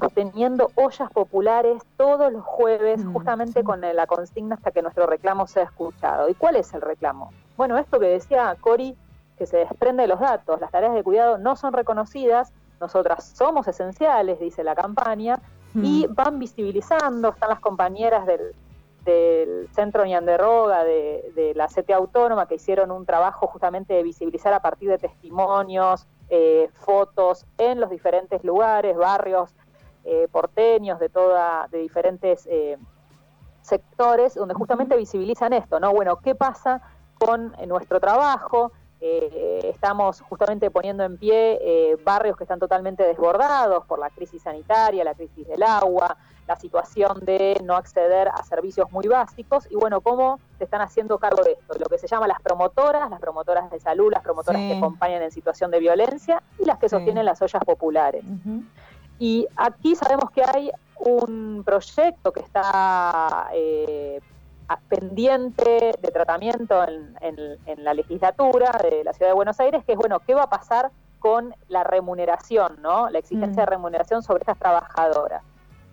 sosteniendo 0.00 0.70
ollas 0.74 1.10
populares 1.12 1.82
todos 1.96 2.32
los 2.32 2.44
jueves, 2.44 3.04
mm, 3.04 3.12
justamente 3.12 3.62
con 3.62 3.80
la 3.80 4.06
consigna 4.06 4.54
hasta 4.54 4.70
que 4.70 4.82
nuestro 4.82 5.06
reclamo 5.06 5.46
sea 5.46 5.64
escuchado. 5.64 6.28
¿Y 6.28 6.34
cuál 6.34 6.56
es 6.56 6.72
el 6.74 6.80
reclamo? 6.80 7.32
Bueno, 7.56 7.76
esto 7.78 8.00
que 8.00 8.06
decía 8.06 8.56
Cori, 8.60 8.96
que 9.38 9.46
se 9.46 9.58
desprende 9.58 10.02
de 10.02 10.08
los 10.08 10.20
datos, 10.20 10.60
las 10.60 10.70
tareas 10.70 10.94
de 10.94 11.02
cuidado 11.02 11.38
no 11.38 11.56
son 11.56 11.72
reconocidas, 11.72 12.52
nosotras 12.80 13.24
somos 13.36 13.68
esenciales, 13.68 14.40
dice 14.40 14.64
la 14.64 14.74
campaña, 14.74 15.38
y 15.74 16.06
mm. 16.08 16.14
van 16.14 16.38
visibilizando, 16.38 17.28
están 17.28 17.50
las 17.50 17.60
compañeras 17.60 18.26
del, 18.26 18.54
del 19.04 19.68
Centro 19.72 20.04
Ñanderroga, 20.04 20.84
de, 20.84 21.30
de 21.34 21.54
la 21.54 21.68
CT 21.68 21.90
Autónoma, 21.90 22.46
que 22.46 22.56
hicieron 22.56 22.90
un 22.90 23.04
trabajo 23.06 23.46
justamente 23.46 23.94
de 23.94 24.02
visibilizar 24.02 24.52
a 24.52 24.60
partir 24.60 24.88
de 24.88 24.98
testimonios, 24.98 26.06
eh, 26.32 26.70
fotos 26.74 27.44
en 27.58 27.80
los 27.80 27.90
diferentes 27.90 28.44
lugares, 28.44 28.96
barrios 28.96 29.52
eh, 30.04 30.28
porteños 30.30 30.98
de 30.98 31.08
toda, 31.08 31.68
de 31.70 31.78
diferentes 31.78 32.46
eh, 32.50 32.78
sectores, 33.62 34.34
donde 34.34 34.54
justamente 34.54 34.96
visibilizan 34.96 35.52
esto, 35.52 35.80
¿no? 35.80 35.92
Bueno, 35.92 36.16
¿qué 36.16 36.34
pasa 36.34 36.82
con 37.18 37.54
nuestro 37.66 38.00
trabajo? 38.00 38.72
estamos 39.02 40.20
justamente 40.20 40.70
poniendo 40.70 41.04
en 41.04 41.16
pie 41.16 41.96
barrios 42.04 42.36
que 42.36 42.44
están 42.44 42.58
totalmente 42.58 43.02
desbordados 43.02 43.86
por 43.86 43.98
la 43.98 44.10
crisis 44.10 44.42
sanitaria, 44.42 45.02
la 45.04 45.14
crisis 45.14 45.48
del 45.48 45.62
agua, 45.62 46.18
la 46.50 46.56
situación 46.56 47.20
de 47.20 47.60
no 47.62 47.76
acceder 47.76 48.26
a 48.26 48.42
servicios 48.42 48.90
muy 48.90 49.06
básicos 49.06 49.68
y 49.70 49.76
bueno, 49.76 50.00
cómo 50.00 50.40
se 50.58 50.64
están 50.64 50.80
haciendo 50.80 51.16
cargo 51.18 51.44
de 51.44 51.52
esto, 51.52 51.78
lo 51.78 51.86
que 51.86 51.96
se 51.96 52.08
llama 52.08 52.26
las 52.26 52.42
promotoras, 52.42 53.08
las 53.08 53.20
promotoras 53.20 53.70
de 53.70 53.78
salud, 53.78 54.10
las 54.10 54.20
promotoras 54.20 54.60
que 54.60 54.76
acompañan 54.76 55.22
en 55.22 55.30
situación 55.30 55.70
de 55.70 55.78
violencia 55.78 56.42
y 56.58 56.64
las 56.64 56.78
que 56.78 56.88
sostienen 56.88 57.24
las 57.24 57.40
ollas 57.40 57.62
populares. 57.64 58.24
Y 59.20 59.46
aquí 59.54 59.94
sabemos 59.94 60.32
que 60.32 60.42
hay 60.42 60.72
un 60.98 61.62
proyecto 61.64 62.32
que 62.32 62.40
está 62.40 63.48
eh, 63.52 64.20
pendiente 64.88 65.94
de 66.00 66.10
tratamiento 66.10 66.82
en, 66.82 67.14
en, 67.20 67.84
la 67.84 67.94
legislatura 67.94 68.72
de 68.82 69.04
la 69.04 69.12
Ciudad 69.12 69.30
de 69.30 69.34
Buenos 69.34 69.60
Aires, 69.60 69.84
que 69.84 69.92
es, 69.92 69.98
bueno, 69.98 70.20
¿qué 70.20 70.34
va 70.34 70.44
a 70.44 70.50
pasar 70.50 70.90
con 71.20 71.54
la 71.68 71.84
remuneración, 71.84 72.80
¿no? 72.82 73.08
La 73.10 73.18
exigencia 73.18 73.62
de 73.62 73.66
mm. 73.66 73.70
remuneración 73.70 74.22
sobre 74.22 74.40
estas 74.40 74.58
trabajadoras 74.58 75.42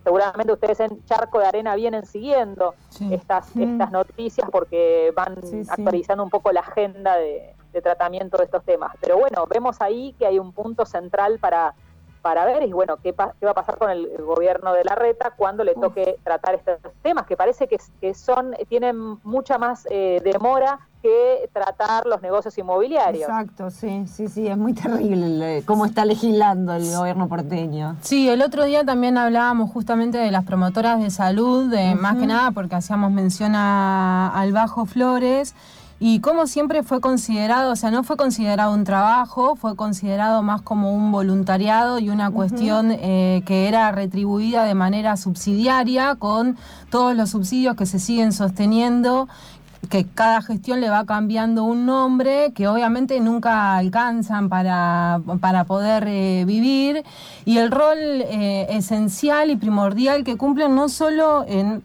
seguramente 0.08 0.54
ustedes 0.54 0.80
en 0.80 1.04
Charco 1.04 1.40
de 1.40 1.48
Arena 1.48 1.76
vienen 1.76 2.06
siguiendo 2.06 2.76
estas, 3.12 3.54
mm. 3.54 3.74
estas 3.74 3.92
noticias 3.92 4.50
porque 4.50 5.12
van 5.14 5.36
actualizando 5.68 6.24
un 6.24 6.30
poco 6.30 6.54
la 6.54 6.62
agenda 6.62 7.18
de, 7.18 7.54
tratamiento 7.84 8.38
de 8.38 8.46
estos 8.46 8.64
temas. 8.64 8.96
Pero 9.02 9.18
bueno, 9.18 9.46
vemos 9.48 9.82
ahí 9.82 10.16
que 10.18 10.26
hay 10.26 10.40
un 10.40 10.54
punto 10.54 10.86
central 10.86 11.38
para, 11.40 11.76
para 12.22 12.46
ver 12.46 12.64
y 12.64 12.74
bueno, 12.74 12.98
qué, 12.98 13.14
qué 13.14 13.46
va 13.46 13.52
a 13.52 13.56
pasar 13.56 13.78
con 13.78 13.90
el, 13.90 14.08
gobierno 14.18 14.74
de 14.74 14.84
la 14.84 14.96
reta 14.96 15.34
cuando 15.36 15.64
le 15.64 15.74
toque 15.76 16.18
tratar 16.24 16.56
estos 16.56 16.80
temas, 17.02 17.26
que 17.26 17.38
parece 17.38 17.68
que, 17.68 17.78
que 18.02 18.14
son 18.14 18.56
tienen 18.68 19.18
mucha 19.24 19.58
más 19.58 19.88
eh, 19.90 20.20
demora 20.24 20.80
que 21.02 21.50
tratar 21.54 22.06
los 22.06 22.22
negocios 22.22 22.58
inmobiliarios. 22.58 23.30
Exacto, 23.30 23.70
sí, 23.70 24.06
sí, 24.08 24.28
sí, 24.28 24.48
es 24.48 24.58
muy 24.58 24.74
terrible 24.74 25.64
cómo 25.66 25.86
está 25.86 26.06
legislando 26.06 26.74
el 26.74 26.92
gobierno 26.92 27.28
porteño. 27.28 27.96
Sí, 28.02 28.30
el 28.30 28.42
otro 28.42 28.66
día 28.66 28.84
también 28.84 29.18
hablábamos 29.18 29.72
justamente 29.72 30.18
de 30.18 30.32
las 30.32 30.44
promotoras 30.44 31.00
de 31.00 31.10
salud, 31.10 31.70
de 31.70 31.96
más 31.96 32.18
que 32.18 32.28
nada 32.28 32.52
porque 32.52 32.76
hacíamos 32.76 33.12
mención 33.12 33.54
al 33.56 34.52
Bajo 34.52 34.86
Flores. 34.86 35.56
Y 36.00 36.20
como 36.20 36.46
siempre 36.46 36.84
fue 36.84 37.02
considerado, 37.02 37.72
o 37.72 37.76
sea, 37.76 37.90
no 37.90 38.04
fue 38.04 38.18
considerado 38.18 38.72
un 38.72 38.84
trabajo, 38.84 39.56
fue 39.56 39.76
considerado 39.76 40.44
más 40.44 40.62
como 40.62 40.94
un 40.94 41.12
voluntariado 41.12 41.98
y 41.98 42.12
una 42.12 42.30
cuestión 42.30 42.92
eh, 42.92 43.42
que 43.48 43.68
era 43.68 43.92
retribuida 43.92 44.66
de 44.66 44.76
manera 44.76 45.18
subsidiaria 45.18 46.14
con 46.16 46.56
todos 46.92 47.16
los 47.16 47.32
subsidios 47.32 47.76
que 47.76 47.88
se 47.88 47.98
siguen 47.98 48.32
sosteniendo 48.32 49.28
que 49.90 50.06
cada 50.06 50.42
gestión 50.42 50.82
le 50.82 50.90
va 50.90 51.06
cambiando 51.06 51.64
un 51.64 51.86
nombre 51.86 52.52
que 52.54 52.68
obviamente 52.68 53.20
nunca 53.20 53.78
alcanzan 53.78 54.50
para, 54.50 55.22
para 55.40 55.64
poder 55.64 56.06
eh, 56.08 56.44
vivir. 56.46 57.04
Y 57.46 57.58
el 57.58 57.72
rol 57.72 57.98
eh, 57.98 58.68
esencial 58.70 59.50
y 59.50 59.56
primordial 59.56 60.24
que 60.24 60.38
cumplen 60.38 60.76
no 60.76 60.90
solo 60.90 61.46
en 61.48 61.84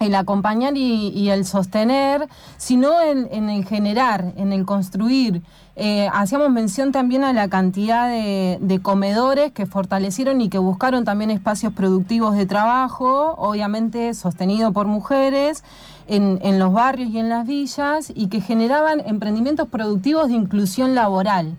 el 0.00 0.14
acompañar 0.14 0.76
y, 0.76 1.30
el 1.30 1.44
sostener, 1.44 2.28
sino 2.56 3.00
en, 3.00 3.48
el 3.48 3.64
generar, 3.64 4.32
en 4.36 4.52
el 4.52 4.64
construir. 4.64 5.42
Eh, 5.76 6.08
hacíamos 6.12 6.50
mención 6.50 6.92
también 6.92 7.24
a 7.24 7.32
la 7.32 7.48
cantidad 7.48 8.08
de, 8.08 8.80
comedores 8.82 9.52
que 9.52 9.66
fortalecieron 9.66 10.40
y 10.40 10.48
que 10.48 10.58
buscaron 10.58 11.04
también 11.04 11.30
espacios 11.30 11.72
productivos 11.72 12.36
de 12.36 12.46
trabajo, 12.46 13.34
obviamente 13.38 14.14
sostenido 14.14 14.72
por 14.72 14.86
mujeres 14.86 15.64
en, 16.06 16.58
los 16.58 16.72
barrios 16.72 17.10
y 17.10 17.18
en 17.18 17.28
las 17.28 17.46
villas 17.46 18.12
y 18.14 18.28
que 18.28 18.40
generaban 18.40 19.00
emprendimientos 19.06 19.68
productivos 19.68 20.28
de 20.28 20.34
inclusión 20.34 20.94
laboral. 20.94 21.56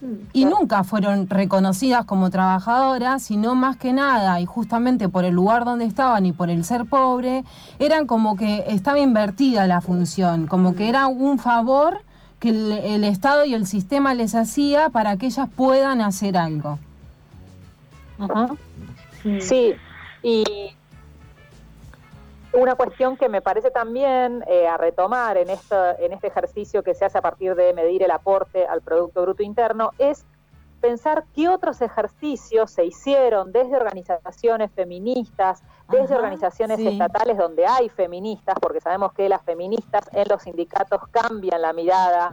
Mm, 0.00 0.14
y 0.32 0.44
nunca 0.44 0.84
fueron 0.84 1.28
reconocidas 1.28 2.04
como 2.04 2.30
trabajadoras, 2.30 3.22
sino 3.22 3.54
más 3.54 3.76
que 3.76 3.92
nada, 3.92 4.40
y 4.40 4.46
justamente 4.46 5.08
por 5.08 5.24
el 5.24 5.34
lugar 5.34 5.64
donde 5.64 5.84
estaban 5.84 6.26
y 6.26 6.32
por 6.32 6.50
el 6.50 6.64
ser 6.64 6.86
pobre, 6.86 7.44
eran 7.78 8.06
como 8.06 8.36
que 8.36 8.64
estaba 8.68 8.98
invertida 8.98 9.66
la 9.66 9.80
función, 9.80 10.46
como 10.46 10.74
que 10.74 10.88
era 10.88 11.06
un 11.06 11.38
favor 11.38 12.02
que 12.38 12.48
el, 12.48 13.04
Estado 13.04 13.44
y 13.44 13.52
el 13.52 13.66
sistema 13.66 14.14
les 14.14 14.34
hacía 14.34 14.88
para 14.88 15.18
que 15.18 15.26
ellas 15.26 15.48
puedan 15.54 16.00
hacer 16.00 16.38
algo. 16.38 16.78
Sí, 19.40 19.74
y 20.22 20.44
una 22.52 22.74
cuestión 22.74 23.16
que 23.16 23.28
me 23.28 23.42
parece 23.42 23.70
también 23.70 24.44
eh, 24.46 24.66
a 24.66 24.76
retomar 24.76 25.36
en, 25.36 25.50
esto, 25.50 25.76
en 25.98 26.12
este 26.12 26.28
ejercicio 26.28 26.82
que 26.82 26.94
se 26.94 27.04
hace 27.04 27.18
a 27.18 27.22
partir 27.22 27.54
de 27.54 27.72
medir 27.74 28.02
el 28.02 28.10
aporte 28.10 28.66
al 28.66 28.82
Producto 28.82 29.22
Bruto 29.22 29.42
Interno 29.42 29.92
es 29.98 30.24
pensar 30.80 31.24
qué 31.34 31.48
otros 31.48 31.80
ejercicios 31.82 32.70
se 32.70 32.84
hicieron 32.86 33.52
desde 33.52 33.76
organizaciones 33.76 34.70
feministas, 34.72 35.62
desde 35.88 36.14
organizaciones 36.14 36.80
estatales 36.80 37.36
donde 37.36 37.66
hay 37.66 37.88
feministas, 37.90 38.56
porque 38.60 38.80
sabemos 38.80 39.12
que 39.12 39.28
las 39.28 39.42
feministas 39.42 40.08
en 40.12 40.26
los 40.28 40.42
sindicatos 40.42 41.02
cambian 41.10 41.60
la 41.60 41.72
mirada 41.72 42.30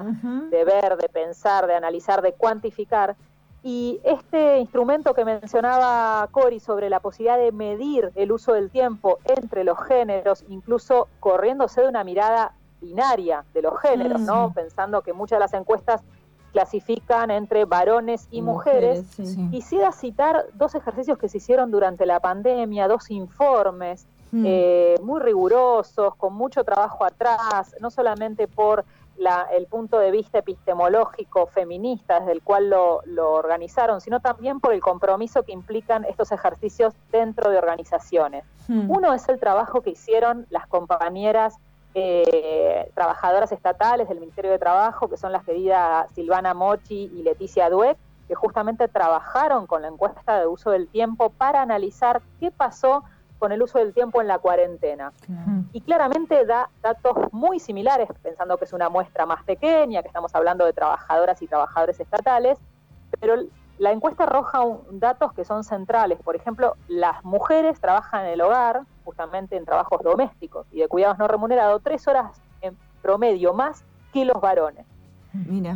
de 0.50 0.64
ver, 0.64 0.98
de 0.98 1.10
pensar, 1.10 1.68
de 1.68 1.76
analizar, 1.76 2.22
de 2.22 2.34
cuantificar, 2.34 3.16
y 3.64 4.00
este 4.04 4.60
instrumento 4.60 5.14
que 5.14 5.26
mencionaba 5.26 6.28
Cori 6.32 6.60
sobre 6.60 6.90
la 6.90 7.00
posibilidad 7.00 7.38
de 7.38 7.52
medir 7.52 8.12
el 8.16 8.32
uso 8.32 8.54
del 8.54 8.70
tiempo 8.70 9.20
entre 9.26 9.64
los 9.64 9.78
géneros, 9.84 10.46
incluso 10.48 11.08
corriéndose 11.20 11.82
de 11.82 11.90
una 11.90 12.04
mirada 12.04 12.54
binaria 12.80 13.44
de 13.54 13.62
los 13.64 13.80
géneros, 13.80 14.22
¿no? 14.22 14.54
Pensando 14.54 15.02
que 15.02 15.14
muchas 15.14 15.38
de 15.38 15.42
las 15.42 15.54
encuestas 15.54 16.02
clasifican 16.52 17.30
entre 17.32 17.66
varones 17.66 18.28
y 18.32 18.42
mujeres. 18.42 19.06
Quisiera 19.52 19.92
citar 19.92 20.46
dos 20.54 20.76
ejercicios 20.76 21.18
que 21.18 21.30
se 21.30 21.38
hicieron 21.38 21.72
durante 21.72 22.06
la 22.06 22.20
pandemia, 22.20 22.88
dos 22.88 23.12
informes 23.12 24.08
mm. 24.32 24.44
eh, 24.46 24.96
muy 25.04 25.20
rigurosos, 25.20 26.16
con 26.16 26.34
mucho 26.34 26.64
trabajo 26.64 27.04
atrás, 27.04 27.76
no 27.80 27.92
solamente 27.92 28.48
por 28.48 28.86
el 29.54 29.68
punto 29.68 30.00
de 30.00 30.12
vista 30.12 30.40
epistemológico 30.40 31.48
feminista 31.48 32.20
desde 32.20 32.34
el 32.34 32.42
cual 32.42 32.70
lo, 32.70 33.02
organizaron, 33.18 34.02
sino 34.02 34.20
también 34.20 34.60
por 34.60 34.74
el 34.74 34.82
compromiso 34.82 35.44
que 35.44 35.52
implican 35.52 36.06
estos 36.06 36.32
ejercicios 36.32 36.94
dentro 37.12 37.50
de 37.50 37.58
organizaciones. 37.58 38.46
Hmm. 38.68 38.90
Uno 38.90 39.14
es 39.14 39.28
el 39.30 39.40
trabajo 39.40 39.82
que 39.82 39.92
hicieron 39.92 40.46
las 40.50 40.68
compañeras 40.68 41.56
eh, 41.94 42.92
trabajadoras 42.94 43.52
estatales 43.52 44.08
del 44.08 44.20
Ministerio 44.20 44.52
de 44.52 44.60
Trabajo, 44.60 45.10
que 45.10 45.18
son 45.18 45.32
las 45.32 45.44
queridas 45.44 46.12
Silvana 46.14 46.54
Mochi 46.54 47.12
y 47.14 47.24
Leticia 47.24 47.70
Dueck, 47.70 47.98
que 48.28 48.36
justamente 48.36 48.88
trabajaron 48.88 49.68
con 49.68 49.82
la 49.82 49.88
encuesta 49.88 50.40
de 50.40 50.48
uso 50.48 50.70
del 50.72 50.88
tiempo 50.90 51.30
para 51.30 51.62
analizar 51.62 52.22
qué 52.40 52.52
pasó 52.52 53.04
con 53.40 53.52
el 53.52 53.62
uso 53.62 53.80
del 53.80 53.94
tiempo 53.94 54.22
en 54.22 54.28
la 54.28 54.40
cuarentena. 54.40 55.14
Y 55.74 55.82
claramente 55.82 56.46
da 56.46 56.70
datos 56.82 57.16
muy 57.32 57.60
similares, 57.60 58.10
pensando 58.24 58.58
que 58.58 58.66
es 58.66 58.74
una 58.74 58.90
muestra 58.90 59.26
más 59.26 59.44
pequeña, 59.44 60.02
que 60.02 60.08
estamos 60.08 60.34
hablando 60.36 60.66
de 60.66 60.74
trabajadoras 60.74 61.42
y 61.42 61.48
trabajadores 61.48 62.00
estatales, 62.00 62.58
pero 63.20 63.36
la 63.78 63.92
encuesta 63.92 64.24
arroja 64.24 64.64
datos 64.92 65.34
que 65.34 65.46
son 65.46 65.64
centrales. 65.64 66.20
Por 66.22 66.36
ejemplo, 66.36 66.76
las 66.88 67.24
mujeres 67.24 67.80
trabajan 67.80 68.26
en 68.26 68.34
el 68.34 68.42
hogar, 68.42 68.82
justamente 69.06 69.56
en 69.56 69.66
trabajos 69.66 70.02
domésticos 70.02 70.66
y 70.72 70.80
de 70.80 70.88
cuidados 70.88 71.18
no 71.18 71.28
remunerados, 71.28 71.82
tres 71.84 72.08
horas 72.08 72.42
en 72.62 72.78
promedio 73.02 73.54
más 73.54 73.86
que 74.14 74.26
los 74.26 74.42
varones. 74.42 74.86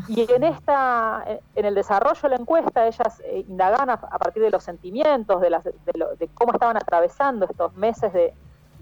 Y 0.07 0.31
en 0.31 0.43
esta, 0.43 1.23
en 1.55 1.65
el 1.65 1.75
desarrollo 1.75 2.21
de 2.21 2.29
la 2.29 2.35
encuesta, 2.35 2.87
ellas 2.87 3.21
eh, 3.25 3.45
indagan 3.47 3.89
a, 3.89 3.97
partir 3.97 4.41
de 4.41 4.49
los 4.49 4.63
sentimientos, 4.63 5.41
de, 5.41 5.49
las, 5.49 5.63
de, 5.63 6.29
cómo 6.33 6.53
estaban 6.53 6.77
atravesando 6.77 7.45
estos 7.45 7.73
meses 7.75 8.11
de, 8.13 8.33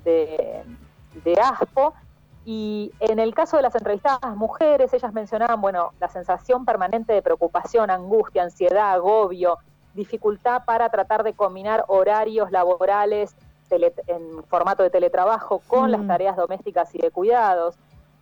de, 0.04 1.42
ASPO. 1.42 1.94
Y 2.46 2.92
en 3.00 3.20
el 3.20 3.34
caso 3.34 3.58
de 3.58 3.64
las 3.64 3.76
entrevistadas 3.76 4.36
mujeres, 4.36 4.94
ellas 4.94 5.12
mencionaban, 5.14 5.60
bueno, 5.60 5.92
la 6.00 6.08
sensación 6.08 6.66
permanente 6.66 7.14
de 7.14 7.22
preocupación, 7.22 7.90
angustia, 7.90 8.44
ansiedad, 8.44 8.94
agobio, 8.94 9.58
dificultad 9.94 10.64
para 10.66 10.90
tratar 10.90 11.24
de 11.24 11.34
combinar 11.34 11.84
horarios 11.88 12.52
laborales 12.52 13.36
en 13.72 14.44
formato 14.48 14.82
de 14.82 14.90
teletrabajo 14.90 15.62
con 15.68 15.92
las 15.92 16.02
mm. 16.02 16.08
tareas 16.08 16.36
domésticas 16.36 16.94
y 16.96 17.00
de 17.00 17.12
cuidados 17.12 17.78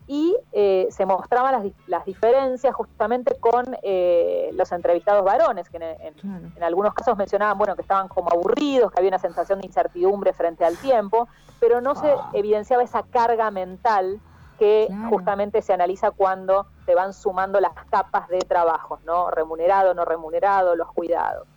y 0.07 0.37
eh, 0.53 0.87
se 0.89 1.05
mostraban 1.05 1.51
las, 1.51 1.73
las, 1.85 2.05
diferencias 2.05 2.73
justamente 2.73 3.37
con 3.39 3.77
eh, 3.83 4.49
los 4.53 4.71
entrevistados 4.71 5.23
varones, 5.25 5.69
que 5.69 5.77
en, 5.77 6.63
algunos 6.63 6.93
casos 6.93 7.17
mencionaban 7.17 7.57
bueno, 7.57 7.75
que 7.75 7.81
estaban 7.81 8.07
como 8.07 8.29
aburridos, 8.31 8.91
que 8.91 8.99
había 8.99 9.09
una 9.09 9.19
sensación 9.19 9.59
de 9.59 9.67
incertidumbre 9.67 10.31
frente 10.31 10.63
al 10.63 10.77
tiempo, 10.77 11.27
pero 11.59 11.81
no 11.81 11.93
se 11.95 12.09
ah. 12.09 12.29
evidenciaba 12.33 12.83
esa 12.83 13.03
carga 13.03 13.51
mental 13.51 14.21
que 14.57 14.87
justamente 15.09 15.61
se 15.61 15.73
analiza 15.73 16.09
cuando 16.09 16.65
se 16.85 16.95
van 16.95 17.13
sumando 17.13 17.59
las 17.59 17.73
capas 17.91 18.27
de 18.27 18.39
trabajos, 18.39 18.99
¿no? 19.05 19.29
Remunerado, 19.29 19.93
no 19.93 20.03
remunerado, 20.03 20.75
los 20.75 20.91
cuidados. 20.93 21.47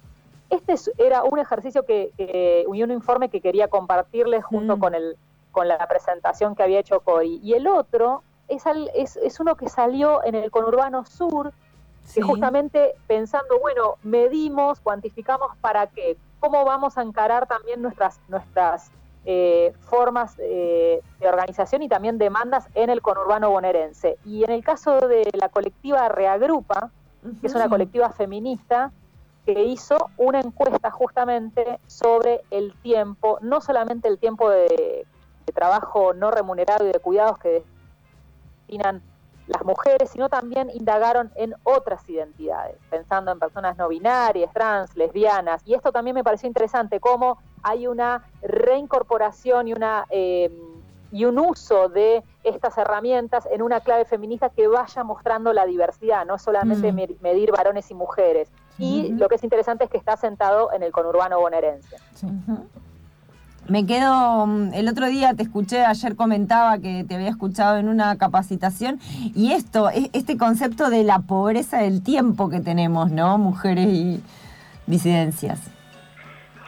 Este 0.50 0.75
era 0.99 1.23
un 1.23 1.38
ejercicio 1.38 1.87
que, 1.87 2.12
y 2.19 2.83
un 2.83 2.90
informe 2.90 3.30
que 3.30 3.40
quería 3.40 3.69
compartirles 3.69 4.45
junto 4.45 4.76
mm. 4.76 4.80
con, 4.80 4.95
el, 4.95 5.16
con 5.50 5.66
la 5.66 5.78
presentación 5.87 6.54
que 6.54 6.62
había 6.62 6.80
hecho 6.80 7.00
Cori. 7.00 7.40
Y 7.42 7.54
el 7.54 7.69
otro 7.69 8.23
es, 8.50 8.64
es, 8.95 9.16
es 9.16 9.40
uno 9.40 9.54
que 9.54 9.69
salió 9.69 10.25
en 10.25 10.35
el 10.35 10.50
conurbano 10.50 11.04
sur, 11.07 11.52
que 12.14 12.23
justamente 12.23 12.95
pensando, 13.07 13.61
bueno, 13.61 13.95
medimos, 14.02 14.80
cuantificamos 14.80 15.57
para 15.61 15.87
qué, 15.87 16.16
cómo 16.40 16.64
vamos 16.64 16.99
a 16.99 17.02
encarar 17.02 17.47
también 17.47 17.80
nuestras, 17.80 18.21
nuestras 18.28 18.90
eh, 19.25 19.73
formas 19.83 20.35
eh, 20.38 21.00
de 21.21 21.28
organización 21.28 21.83
y 21.83 21.88
también 21.88 22.19
demandas 22.19 22.66
en 22.75 22.90
el 22.90 23.00
conurbano 23.00 23.50
bonaerense. 23.50 24.19
Y 24.25 24.42
en 24.45 24.50
el 24.50 24.64
caso 24.64 25.07
de 25.07 25.28
la 25.35 25.49
colectiva 25.50 26.09
Reagrupa, 26.09 26.90
que 27.40 27.47
es 27.47 27.54
una 27.54 27.69
colectiva 27.69 28.11
feminista, 28.11 28.92
que 29.47 29.64
hizo 29.64 30.11
una 30.16 30.40
encuesta 30.40 30.90
justamente 30.90 31.78
sobre 31.87 32.40
el 32.50 32.75
tiempo, 32.83 33.38
no 33.40 33.61
solamente 33.61 34.09
el 34.09 34.19
tiempo 34.19 34.50
de, 34.50 35.07
de 35.47 35.52
trabajo 35.52 36.12
no 36.14 36.30
remunerado 36.30 36.88
y 36.88 36.92
de 36.92 36.99
cuidados 36.99 37.38
que 37.38 37.62
las 38.79 39.65
mujeres, 39.65 40.11
sino 40.11 40.29
también 40.29 40.71
indagaron 40.73 41.33
en 41.35 41.55
otras 41.65 42.09
identidades, 42.09 42.77
pensando 42.89 43.33
en 43.33 43.39
personas 43.39 43.77
no 43.77 43.89
binarias, 43.89 44.53
trans, 44.53 44.95
lesbianas. 44.97 45.62
Y 45.67 45.75
esto 45.75 45.91
también 45.91 46.15
me 46.15 46.23
pareció 46.23 46.47
interesante, 46.47 47.00
cómo 47.00 47.39
hay 47.62 47.87
una 47.87 48.25
reincorporación 48.43 49.69
y, 49.69 49.73
una, 49.73 50.07
em, 50.11 50.53
y 51.11 51.25
un 51.25 51.39
uso 51.39 51.89
de 51.89 52.23
estas 52.45 52.79
herramientas 52.79 53.47
en 53.50 53.62
una 53.62 53.81
clave 53.81 54.05
feminista 54.05 54.50
que 54.50 54.69
vaya 54.69 55.03
mostrando 55.03 55.53
la 55.53 55.67
diversidad, 55.67 56.25
no 56.25 56.39
solamente 56.39 56.93
mm. 56.93 57.17
medir 57.21 57.50
varones 57.50 57.91
y 57.91 57.95
mujeres. 57.95 58.49
Y 58.79 59.12
lo 59.12 59.29
que 59.29 59.35
es 59.35 59.45
interesante 59.45 59.85
es 59.85 59.91
que 59.91 59.99
está 59.99 60.17
sentado 60.17 60.73
en 60.73 60.83
el 60.83 60.93
conurbano 60.93 61.39
bonaerense. 61.39 61.97
Me 63.71 63.87
quedo, 63.87 64.49
mm, 64.49 64.75
el 64.75 64.89
otro 64.89 65.07
día 65.07 65.33
te 65.35 65.45
escuché, 65.45 65.85
ayer 65.85 66.17
comentaba 66.17 66.79
que 66.79 67.05
te 67.09 67.15
había 67.15 67.29
escuchado 67.29 67.79
en 67.79 67.89
una 67.89 68.19
capacitación, 68.19 68.99
y 69.37 69.53
esto, 69.53 69.91
e, 69.91 70.11
este 70.12 70.37
concepto 70.37 70.91
de 70.91 71.05
la 71.05 71.21
pobreza 71.21 71.79
del 71.79 72.03
tiempo 72.03 72.50
que 72.50 72.59
tenemos, 72.59 73.12
¿no? 73.12 73.39
Mujeres 73.39 73.87
y 73.87 74.21
disidencias. 74.89 75.61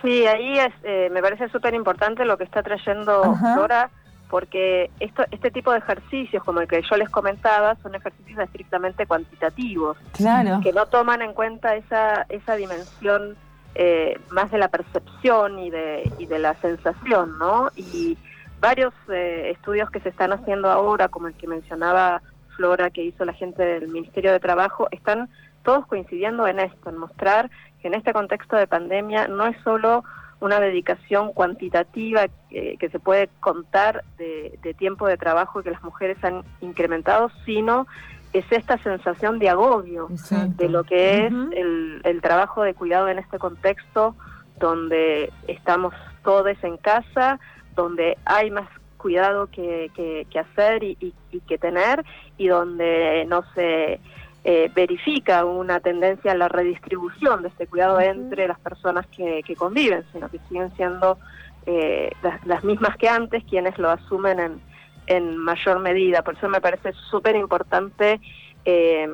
Sí, 0.00 0.26
ahí 0.26 0.59
es, 0.61 0.73
eh, 0.85 1.09
me 1.12 1.21
parece 1.21 1.49
súper 1.49 1.75
importante 1.75 2.25
lo 2.25 2.38
que 2.38 2.44
está 2.44 2.62
trayendo 2.62 3.35
Flora, 3.35 3.90
porque 4.30 4.88
esto, 5.00 5.25
este 5.32 5.50
tipo 5.50 5.73
de 5.73 5.78
ejercicios, 5.78 6.44
como 6.44 6.61
el 6.61 6.68
que 6.68 6.82
yo 6.88 6.97
les 6.97 7.11
comentaba, 7.11 7.75
son 7.82 7.97
ejercicios 7.97 8.38
estrictamente 8.38 9.06
cuantitativos, 9.06 9.97
claro. 10.12 10.61
que 10.62 10.73
no 10.73 10.87
toman 10.87 11.21
en 11.21 11.32
cuenta 11.32 11.75
esa, 11.75 12.26
esa 12.28 12.54
dimensión 12.54 13.36
eh, 13.75 14.19
más 14.30 14.50
de 14.50 14.58
la 14.58 14.69
percepción 14.69 15.58
y 15.58 15.71
de, 15.71 16.11
y 16.19 16.26
de 16.26 16.39
la 16.39 16.54
sensación, 16.61 17.39
¿no? 17.39 17.71
Y 17.75 18.19
varios 18.61 18.93
eh, 19.08 19.50
estudios 19.54 19.91
que 19.91 20.00
se 20.00 20.11
están 20.11 20.32
haciendo 20.32 20.71
ahora, 20.71 21.08
como 21.08 21.28
el 21.28 21.35
que 21.35 21.47
mencionaba 21.47 22.23
Flora, 22.56 22.91
que 22.91 23.02
hizo 23.02 23.25
la 23.25 23.32
gente 23.32 23.65
del 23.65 23.89
Ministerio 23.89 24.32
de 24.32 24.41
Trabajo, 24.41 24.89
están 24.91 25.28
todos 25.65 25.87
coincidiendo 25.87 26.47
en 26.47 26.61
esto, 26.61 26.91
en 26.91 26.99
mostrar 26.99 27.50
que 27.80 27.89
en 27.89 27.95
este 27.95 28.13
contexto 28.13 28.56
de 28.56 28.67
pandemia 28.67 29.28
no 29.28 29.47
es 29.47 29.56
solo 29.65 30.04
una 30.41 30.61
dedicación 30.61 31.32
cuantitativa 31.32 32.26
que, 32.50 32.76
que 32.78 32.91
se 32.91 32.99
puede 32.99 33.28
contar 33.41 34.04
de, 34.19 34.58
de, 34.63 34.75
tiempo 34.75 35.06
de 35.06 35.17
trabajo 35.17 35.63
que 35.63 35.71
las 35.71 35.82
mujeres 35.82 36.23
han 36.23 36.43
incrementado, 36.61 37.30
sino 37.47 37.87
es 38.32 38.45
esta 38.50 38.78
sensación 38.78 39.38
de 39.38 39.49
agobio 39.49 40.08
de 40.56 40.68
lo 40.68 40.84
que 40.84 41.26
es 41.26 41.32
el, 41.52 42.21
trabajo 42.23 42.62
de 42.62 42.75
cuidado 42.75 43.08
en 43.08 43.18
este 43.18 43.38
contexto 43.38 44.14
donde 44.58 45.32
estamos 45.49 45.95
todos 46.23 46.56
en 46.62 46.76
casa, 46.76 47.38
donde 47.75 48.16
hay 48.25 48.50
más 48.50 48.68
cuidado 48.97 49.49
que, 49.49 49.90
que, 49.95 50.38
hacer 50.38 50.84
y, 50.84 51.14
que 51.47 51.58
tener 51.58 52.04
y 52.38 52.47
donde 52.47 53.26
no 53.28 53.42
se 53.54 54.00
eh, 54.45 54.71
verifica 54.75 55.45
una 55.45 55.80
tendencia 55.80 56.32
a 56.32 56.36
la 56.36 56.49
redistribución 56.49 57.42
de 57.42 57.49
este 57.49 57.66
cuidado 57.66 58.00
entre 58.00 58.47
las 58.47 58.58
personas 58.60 59.06
que, 59.08 59.42
conviven, 59.56 60.04
sino 60.12 60.28
que 60.30 60.38
siguen 60.49 60.75
siendo 60.76 61.18
eh, 61.66 62.12
las 62.45 62.64
mismas 62.64 62.97
que 62.97 63.08
antes 63.08 63.45
quienes 63.45 63.76
lo 63.78 63.90
asumen 63.90 64.40
en, 64.40 64.72
en 65.06 65.36
mayor 65.36 65.80
medida. 65.80 66.23
Por 66.23 66.34
eso 66.34 66.49
me 66.49 66.60
parece 66.60 66.93
súper 67.10 67.36
importante 67.36 68.21
eh, 68.65 69.08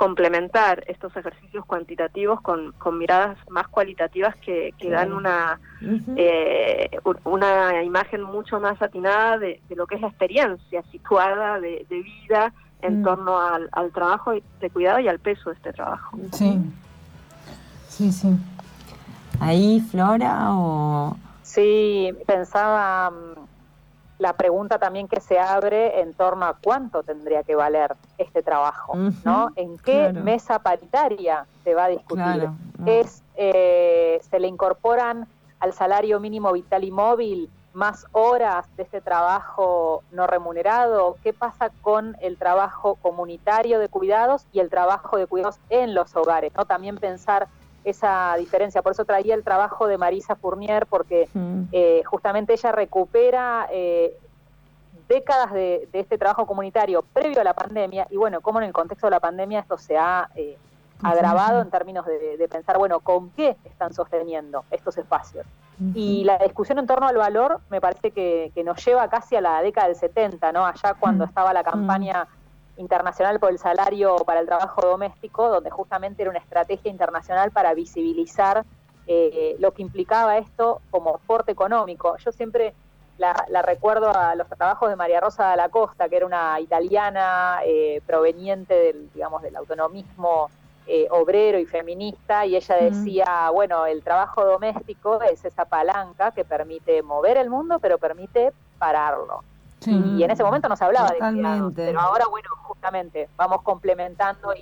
complementar 0.00 0.82
estos 0.86 1.14
ejercicios 1.14 1.64
cuantitativos 1.66 2.40
con, 2.40 2.72
miradas 2.98 3.36
más 3.50 3.68
cualitativas 3.68 4.34
que, 4.36 4.72
dan 4.90 5.12
una, 5.12 5.60
eh, 6.16 6.88
una 7.24 7.82
imagen 7.82 8.22
mucho 8.22 8.58
más 8.60 8.80
atinada 8.80 9.36
de, 9.36 9.60
lo 9.68 9.86
que 9.86 9.96
es 9.96 10.00
la 10.00 10.08
experiencia 10.08 10.82
situada 10.90 11.60
de, 11.60 11.84
vida 11.90 12.54
en 12.80 13.00
mm. 13.00 13.04
torno 13.04 13.38
al, 13.38 13.68
al, 13.72 13.92
trabajo 13.92 14.32
de 14.32 14.70
cuidado 14.70 15.00
y 15.00 15.08
al 15.08 15.18
peso 15.18 15.50
de 15.50 15.56
este 15.56 15.74
trabajo. 15.74 16.18
Sí, 16.32 16.58
sí, 17.88 18.10
sí. 18.10 18.30
¿Ahí, 19.38 19.80
Flora, 19.90 20.54
o...? 20.54 21.16
Sí, 21.42 22.14
pensaba 22.26 23.12
la 24.20 24.34
pregunta 24.34 24.78
también 24.78 25.08
que 25.08 25.18
se 25.18 25.38
abre 25.38 26.00
en 26.00 26.12
torno 26.12 26.44
a 26.44 26.54
cuánto 26.62 27.02
tendría 27.02 27.42
que 27.42 27.54
valer 27.54 27.96
este 28.18 28.42
trabajo, 28.42 28.94
¿no? 29.24 29.50
¿En 29.56 29.78
qué 29.78 30.12
mesa 30.12 30.58
paritaria 30.58 31.46
se 31.64 31.74
va 31.74 31.84
a 31.84 31.88
discutir? 31.88 32.50
Es, 32.84 33.22
eh, 33.36 34.20
¿Se 34.30 34.38
le 34.38 34.46
incorporan 34.46 35.26
al 35.58 35.72
salario 35.72 36.20
mínimo 36.20 36.52
vital 36.52 36.84
y 36.84 36.90
móvil 36.90 37.50
más 37.72 38.04
horas 38.12 38.66
de 38.76 38.82
este 38.82 39.00
trabajo 39.00 40.02
no 40.12 40.26
remunerado? 40.26 41.16
¿Qué 41.22 41.32
pasa 41.32 41.70
con 41.80 42.14
el 42.20 42.36
trabajo 42.36 42.96
comunitario 42.96 43.78
de 43.78 43.88
cuidados 43.88 44.44
y 44.52 44.60
el 44.60 44.68
trabajo 44.68 45.16
de 45.16 45.26
cuidados 45.28 45.58
en 45.70 45.94
los 45.94 46.14
hogares? 46.14 46.52
¿no? 46.54 46.66
También 46.66 46.98
pensar 46.98 47.48
esa 47.84 48.34
diferencia. 48.38 48.82
Por 48.82 48.92
eso 48.92 49.04
traía 49.04 49.34
el 49.34 49.44
trabajo 49.44 49.86
de 49.86 49.98
Marisa 49.98 50.36
Fournier, 50.36 50.86
porque 50.86 51.28
eh, 51.72 52.02
justamente 52.04 52.52
ella 52.52 52.72
recupera 52.72 53.68
eh, 53.72 54.16
décadas 55.08 55.52
de, 55.52 55.88
este 55.92 56.18
trabajo 56.18 56.46
comunitario 56.46 57.02
previo 57.12 57.40
a 57.40 57.44
la 57.44 57.54
pandemia, 57.54 58.06
y 58.10 58.16
bueno, 58.16 58.40
cómo 58.40 58.60
en 58.60 58.66
el 58.66 58.72
contexto 58.72 59.06
de 59.06 59.12
la 59.12 59.20
pandemia 59.20 59.60
esto 59.60 59.78
se 59.78 59.96
ha 59.96 60.28
eh, 60.34 60.56
agravado 61.02 61.62
en 61.62 61.70
términos 61.70 62.04
de, 62.06 62.48
pensar, 62.48 62.78
bueno, 62.78 63.00
¿con 63.00 63.30
qué 63.30 63.56
están 63.64 63.92
sosteniendo 63.92 64.64
estos 64.70 64.96
espacios? 64.98 65.46
Y 65.94 66.24
la 66.24 66.36
discusión 66.36 66.78
en 66.78 66.86
torno 66.86 67.08
al 67.08 67.16
valor 67.16 67.60
me 67.70 67.80
parece 67.80 68.10
que, 68.10 68.52
nos 68.62 68.84
lleva 68.84 69.08
casi 69.08 69.36
a 69.36 69.40
la 69.40 69.62
década 69.62 69.86
del 69.86 69.96
70, 69.96 70.52
¿no? 70.52 70.66
Allá 70.66 70.92
cuando 70.92 71.24
estaba 71.24 71.54
la 71.54 71.64
campaña 71.64 72.28
internacional 72.80 73.38
por 73.38 73.50
el 73.50 73.58
salario 73.58 74.16
para 74.24 74.40
el 74.40 74.46
trabajo 74.46 74.80
doméstico, 74.82 75.48
donde 75.48 75.70
justamente 75.70 76.22
era 76.22 76.30
una 76.30 76.40
estrategia 76.40 76.90
internacional 76.90 77.50
para 77.50 77.74
visibilizar 77.74 78.64
eh, 79.06 79.56
lo 79.58 79.72
que 79.72 79.82
implicaba 79.82 80.38
esto 80.38 80.80
como 80.90 81.14
aporte 81.16 81.52
económico. 81.52 82.16
Yo 82.18 82.32
siempre 82.32 82.74
la, 83.18 83.62
recuerdo 83.62 84.14
a 84.14 84.34
los 84.34 84.48
trabajos 84.48 84.88
de 84.88 84.96
María 84.96 85.20
Rosa 85.20 85.50
de 85.50 85.56
la 85.56 85.68
Costa, 85.68 86.08
que 86.08 86.16
era 86.16 86.26
una 86.26 86.58
italiana 86.58 87.60
eh, 87.64 88.00
proveniente 88.06 88.74
del, 88.74 89.10
digamos, 89.12 89.42
del 89.42 89.56
autonomismo 89.56 90.50
eh, 90.86 91.06
obrero 91.10 91.58
y 91.58 91.66
feminista, 91.66 92.46
y 92.46 92.56
ella 92.56 92.76
decía, 92.76 93.50
bueno, 93.52 93.84
el 93.86 94.02
trabajo 94.02 94.44
doméstico 94.44 95.20
es 95.22 95.44
esa 95.44 95.66
palanca 95.66 96.32
que 96.32 96.44
permite 96.44 97.02
mover 97.02 97.36
el 97.36 97.50
mundo, 97.50 97.78
pero 97.78 97.98
permite 97.98 98.52
pararlo. 98.78 99.44
Y, 99.86 100.22
en 100.22 100.30
ese 100.30 100.42
momento 100.42 100.68
no 100.68 100.76
se 100.76 100.84
hablaba 100.84 101.10
de 101.10 101.18
cuidado, 101.18 101.72
pero 101.74 102.00
ahora, 102.00 102.26
bueno, 102.28 102.48
justamente 102.62 103.28
vamos 103.36 103.62
complementando 103.62 104.52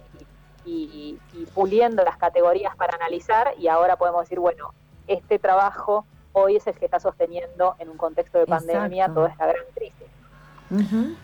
y, 0.64 1.18
puliendo 1.54 2.04
las 2.04 2.18
categorías 2.18 2.76
para 2.76 2.94
analizar 2.94 3.54
y 3.59 3.68
ahora 3.68 3.96
podemos 3.96 4.22
decir, 4.22 4.38
bueno, 4.38 4.74
este 5.07 5.38
trabajo 5.38 6.04
hoy 6.33 6.57
es 6.57 6.66
el 6.66 6.74
que 6.74 6.85
está 6.85 7.00
sosteniendo 7.00 7.74
en 7.78 7.88
un 7.88 7.96
contexto 7.96 8.38
de 8.38 8.46
pandemia 8.46 9.09
toda 9.09 9.31
esta 9.31 9.46
gran 9.46 9.64
crisis. 9.74 10.07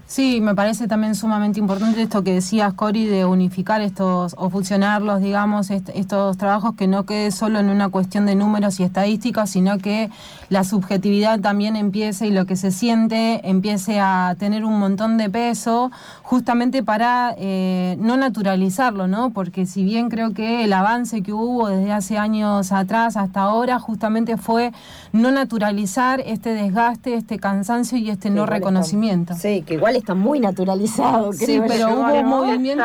Sí, 0.06 0.40
me 0.40 0.54
parece 0.54 0.86
también 0.86 1.14
sumamente 1.14 1.58
importante 1.58 2.00
esto 2.00 2.22
que 2.22 2.34
decías, 2.34 2.72
Cori, 2.74 3.06
de 3.06 3.24
unificar 3.24 3.80
estos 3.82 4.34
o 4.38 4.48
fusionarlos, 4.48 5.20
digamos, 5.20 5.70
estos 5.70 6.36
trabajos, 6.38 6.74
que 6.76 6.86
no 6.86 7.04
quede 7.04 7.30
solo 7.30 7.58
en 7.58 7.68
una 7.68 7.88
cuestión 7.88 8.24
de 8.26 8.34
números 8.34 8.80
y 8.80 8.84
estadísticas, 8.84 9.50
sino 9.50 9.78
que 9.78 10.10
la 10.48 10.64
subjetividad 10.64 11.40
también 11.40 11.76
empiece 11.76 12.26
y 12.26 12.30
lo 12.30 12.46
que 12.46 12.56
se 12.56 12.70
siente 12.70 13.48
empiece 13.48 14.00
a 14.00 14.34
tener 14.38 14.64
un 14.64 14.78
montón 14.78 15.18
de 15.18 15.28
peso, 15.28 15.90
justamente 16.22 16.82
para 16.82 17.34
eh, 17.36 17.96
no 17.98 18.16
naturalizarlo, 18.16 19.08
¿no? 19.08 19.30
Porque 19.30 19.66
si 19.66 19.84
bien 19.84 20.08
creo 20.08 20.32
que 20.32 20.64
el 20.64 20.72
avance 20.72 21.22
que 21.22 21.32
hubo 21.32 21.68
desde 21.68 21.92
hace 21.92 22.18
años 22.18 22.72
atrás 22.72 23.16
hasta 23.16 23.42
ahora, 23.42 23.78
justamente 23.78 24.36
fue 24.36 24.72
no 25.12 25.30
naturalizar 25.32 26.20
este 26.20 26.50
desgaste, 26.54 27.14
este 27.14 27.38
cansancio 27.38 27.98
y 27.98 28.10
este 28.10 28.30
no 28.30 28.46
reconocimiento. 28.46 29.33
Sí, 29.34 29.62
que 29.62 29.74
igual 29.74 29.96
está 29.96 30.14
muy 30.14 30.40
naturalizado. 30.40 31.32
Sí, 31.32 31.60
pero 31.66 31.94
hubo, 31.94 32.12
un 32.12 32.26
movimiento, 32.26 32.84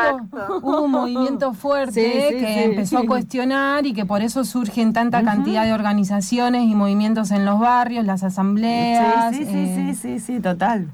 hubo 0.62 0.82
un 0.82 0.90
movimiento 0.90 1.52
fuerte 1.54 2.00
que 2.02 2.64
empezó 2.64 2.98
a 2.98 3.06
cuestionar 3.06 3.86
y 3.86 3.92
que 3.92 4.04
por 4.04 4.22
eso 4.22 4.44
surgen 4.44 4.92
tanta 4.92 5.22
cantidad 5.22 5.64
de 5.64 5.72
organizaciones 5.72 6.64
y 6.64 6.74
movimientos 6.74 7.30
en 7.30 7.44
los 7.44 7.58
barrios, 7.58 8.04
las 8.04 8.22
asambleas. 8.22 9.34
Sí, 9.34 9.44
sí, 9.44 9.50
sí, 9.50 9.90
eh, 9.90 9.94
sí, 9.94 10.18
sí, 10.18 10.40
total. 10.40 10.88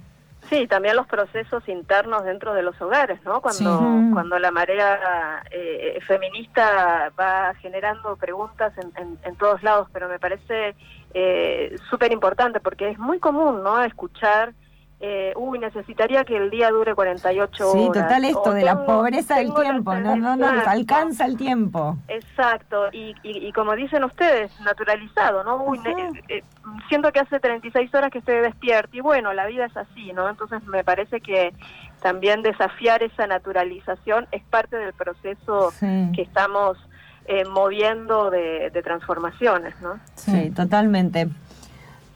Sí, 0.49 0.69
también 0.69 0.95
los 0.95 1.09
procesos 1.09 1.69
internos 1.69 2.25
dentro 2.25 2.55
de 2.55 2.63
los 2.63 2.81
hogares, 2.81 3.19
¿no? 3.25 3.41
Cuando, 3.41 4.13
cuando 4.13 4.39
la 4.39 4.53
marea 4.53 5.43
eh, 5.51 5.99
feminista 6.07 7.11
va 7.19 7.53
generando 7.55 8.17
preguntas 8.17 8.73
en, 8.79 9.19
en, 9.25 9.37
todos 9.37 9.63
lados, 9.65 9.89
pero 9.93 10.09
me 10.09 10.21
parece 10.21 10.77
eh, 11.15 11.77
súper 11.91 12.13
importante 12.13 12.61
porque 12.61 12.91
es 12.91 12.99
muy 12.99 13.19
común, 13.19 13.65
¿no? 13.65 13.83
Escuchar 13.83 14.55
eh, 14.99 15.35
uy, 15.37 15.59
necesitaría 15.59 16.25
que 16.25 16.37
el 16.37 16.49
día 16.51 16.71
dure 16.71 16.95
48 16.95 17.71
horas. 17.71 17.83
Sí, 17.83 18.01
total 18.01 18.25
esto 18.25 18.53
de 18.55 18.65
la 18.65 18.87
pobreza 18.87 19.37
del 19.37 19.53
tiempo, 19.53 19.95
no, 19.95 20.17
no, 20.17 20.37
no, 20.37 20.47
alcanza 20.67 21.27
el 21.27 21.37
tiempo. 21.37 21.99
Exacto, 22.09 22.89
y, 22.93 23.15
y, 23.23 23.53
como 23.53 23.77
dicen 23.77 24.05
ustedes, 24.05 24.59
naturalizado, 24.61 25.45
¿no? 25.45 25.63
Uy, 25.65 25.81
eh, 26.29 26.43
siento 26.89 27.13
que 27.13 27.21
hace 27.21 27.39
36 27.39 27.95
horas 27.95 28.11
que 28.11 28.21
estoy 28.21 28.37
despierto 28.37 28.97
y 28.97 29.01
bueno, 29.01 29.35
la 29.35 29.47
vida 29.47 29.67
es 29.67 29.77
así, 29.77 30.13
¿no? 30.15 30.31
Entonces 30.31 30.65
me 30.65 30.83
parece 30.83 31.21
que 31.21 31.53
también 32.01 32.41
desafiar 32.41 33.03
esa 33.03 33.27
naturalización 33.27 34.27
es 34.33 34.43
parte 34.45 34.77
del 34.77 34.95
proceso 34.95 35.75
que 35.79 36.23
estamos 36.23 36.79
eh, 37.27 37.45
moviendo 37.45 38.31
de, 38.31 38.71
de 38.71 38.83
transformaciones, 38.83 39.75
¿no? 39.83 39.99
Sí, 40.15 40.51
totalmente. 40.53 41.29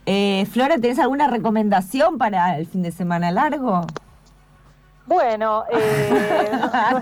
Eh, 0.05 0.47
Flora, 0.51 0.77
¿tenés 0.77 0.99
alguna 0.99 1.27
recomendación 1.27 2.17
para 2.17 2.57
el 2.57 2.65
fin 2.65 2.81
de 2.81 2.91
semana 2.91 3.31
largo? 3.31 3.85
Bueno, 5.05 5.65
eh, 5.69 6.51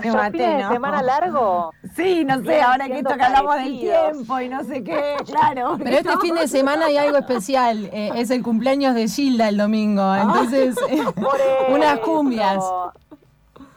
fin 0.02 0.12
de 0.32 0.64
semana 0.68 1.00
largo. 1.00 1.70
Sí, 1.94 2.24
no 2.24 2.42
sé, 2.42 2.60
ahora 2.60 2.86
que 2.86 2.98
esto 2.98 3.14
que 3.14 3.22
hablamos 3.22 3.56
del 3.56 3.78
tiempo 3.78 4.40
y 4.40 4.48
no 4.48 4.64
sé 4.64 4.82
qué, 4.82 5.16
claro. 5.26 5.76
Pero 5.82 5.96
este 5.96 6.18
fin 6.18 6.34
de 6.34 6.48
semana 6.48 6.86
hay 6.86 6.96
algo 6.96 7.18
especial, 7.18 7.88
eh, 7.92 8.10
es 8.16 8.30
el 8.30 8.42
cumpleaños 8.42 8.96
de 8.96 9.06
Gilda 9.06 9.48
el 9.48 9.58
domingo, 9.58 10.02
ah. 10.02 10.22
entonces 10.22 10.76
eh, 10.90 11.04
unas 11.72 12.00
cumbias 12.00 12.64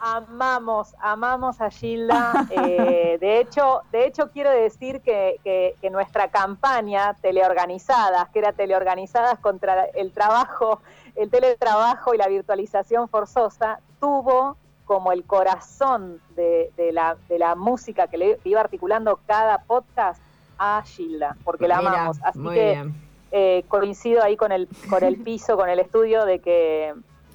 amamos, 0.03 0.93
amamos 0.99 1.61
a 1.61 1.69
Gilda. 1.69 2.45
Eh, 2.49 3.17
de 3.21 3.39
hecho, 3.39 3.83
de 3.91 4.05
hecho 4.05 4.29
quiero 4.31 4.51
decir 4.51 4.99
que, 4.99 5.39
que, 5.43 5.89
nuestra 5.89 6.29
campaña 6.29 7.13
teleorganizadas, 7.21 8.27
que 8.29 8.39
era 8.39 8.51
teleorganizadas 8.51 9.39
contra 9.39 9.85
el 9.85 10.11
trabajo, 10.11 10.81
el 11.15 11.29
teletrabajo 11.29 12.13
y 12.13 12.17
la 12.17 12.27
virtualización 12.27 13.07
forzosa, 13.07 13.79
tuvo 14.01 14.57
como 14.83 15.13
el 15.13 15.23
corazón 15.23 16.19
de, 16.35 16.71
la, 16.91 17.15
de 17.29 17.39
la 17.39 17.55
música 17.55 18.07
que 18.07 18.17
le 18.17 18.39
iba 18.43 18.59
articulando 18.59 19.19
cada 19.25 19.59
podcast 19.59 20.21
a 20.57 20.83
Gilda, 20.85 21.37
porque 21.45 21.67
la 21.67 21.77
amamos. 21.77 22.17
Así 22.23 22.43
que 22.49 22.91
eh, 23.31 23.63
coincido 23.69 24.21
ahí 24.21 24.35
con 24.35 24.51
el, 24.51 24.67
con 24.89 25.03
el 25.03 25.15
piso, 25.23 25.55
con 25.55 25.69
el 25.69 25.79
estudio 25.79 26.25
de 26.25 26.39
que 26.39 26.93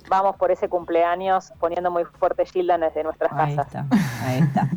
vamos 0.09 0.37
por 0.37 0.51
ese 0.51 0.69
cumpleaños 0.69 1.53
poniendo 1.61 1.91
muy 1.91 2.05
fuerte 2.05 2.47
Gilda 2.47 2.79
desde 2.79 3.03
nuestras 3.03 3.33
ahí 3.33 3.57
casas. 3.57 3.67
Está, 3.67 3.97
ahí 4.27 4.41
está. 4.41 4.69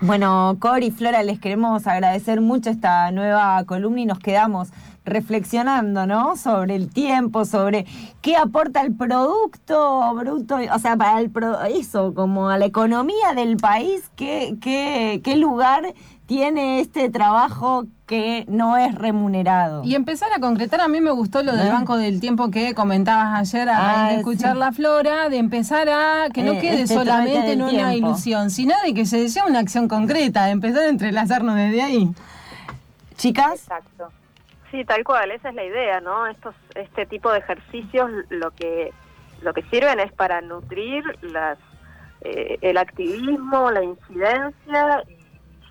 Bueno, 0.00 0.56
Cori 0.60 0.86
y 0.86 0.90
Flora, 0.90 1.22
les 1.22 1.40
queremos 1.40 1.86
agradecer 1.86 2.42
mucho 2.42 2.68
esta 2.68 3.10
nueva 3.12 3.64
columna 3.64 4.00
y 4.00 4.06
nos 4.06 4.18
quedamos 4.18 4.68
reflexionando, 5.06 6.06
¿no? 6.06 6.36
Sobre 6.36 6.74
el 6.74 6.90
tiempo, 6.90 7.44
sobre 7.44 7.86
qué 8.20 8.36
aporta 8.36 8.82
el 8.82 8.94
producto 8.94 10.14
bruto, 10.14 10.58
o 10.74 10.78
sea, 10.78 10.96
para 10.96 11.20
el 11.20 11.32
eso, 11.70 12.12
como 12.12 12.50
a 12.50 12.58
la 12.58 12.66
economía 12.66 13.32
del 13.34 13.56
país, 13.56 14.10
qué, 14.16 14.56
qué, 14.60 15.20
qué 15.24 15.36
lugar 15.36 15.94
tiene 16.26 16.80
este 16.80 17.08
trabajo 17.08 17.86
que 18.06 18.44
no 18.48 18.76
es 18.76 18.94
remunerado. 18.94 19.84
Y 19.84 19.94
empezar 19.94 20.32
a 20.32 20.40
concretar, 20.40 20.80
a 20.80 20.88
mí 20.88 21.00
me 21.00 21.12
gustó 21.12 21.42
lo 21.42 21.54
del 21.56 21.70
Banco 21.70 21.96
del 21.96 22.20
Tiempo 22.20 22.50
que 22.50 22.74
comentabas 22.74 23.38
ayer 23.38 23.68
ah, 23.70 24.12
escuchar 24.12 24.56
la 24.56 24.72
flora, 24.72 25.28
de 25.28 25.38
empezar 25.38 25.88
a 25.88 26.28
que 26.32 26.42
no 26.42 26.52
eh, 26.52 26.58
quede 26.60 26.82
este 26.82 26.94
solamente 26.94 27.52
en 27.52 27.62
una 27.62 27.94
ilusión, 27.94 28.50
sino 28.50 28.74
de 28.84 28.92
que 28.92 29.06
se 29.06 29.18
desea 29.18 29.44
una 29.46 29.60
acción 29.60 29.88
concreta, 29.88 30.46
de 30.46 30.52
empezar 30.52 30.82
a 30.82 30.88
entrelazarnos 30.88 31.54
desde 31.54 31.82
ahí. 31.82 32.10
Chicas. 33.16 33.54
Exacto. 33.54 34.08
Sí, 34.70 34.84
tal 34.84 35.04
cual, 35.04 35.30
esa 35.30 35.50
es 35.50 35.54
la 35.54 35.64
idea, 35.64 36.00
¿no? 36.00 36.26
Estos, 36.26 36.54
este 36.74 37.06
tipo 37.06 37.30
de 37.32 37.38
ejercicios 37.38 38.10
lo 38.30 38.50
que, 38.50 38.92
lo 39.42 39.54
que 39.54 39.62
sirven 39.62 40.00
es 40.00 40.12
para 40.12 40.40
nutrir 40.40 41.04
las, 41.22 41.58
eh, 42.22 42.58
el 42.60 42.76
activismo, 42.76 43.70
la 43.70 43.84
incidencia 43.84 45.04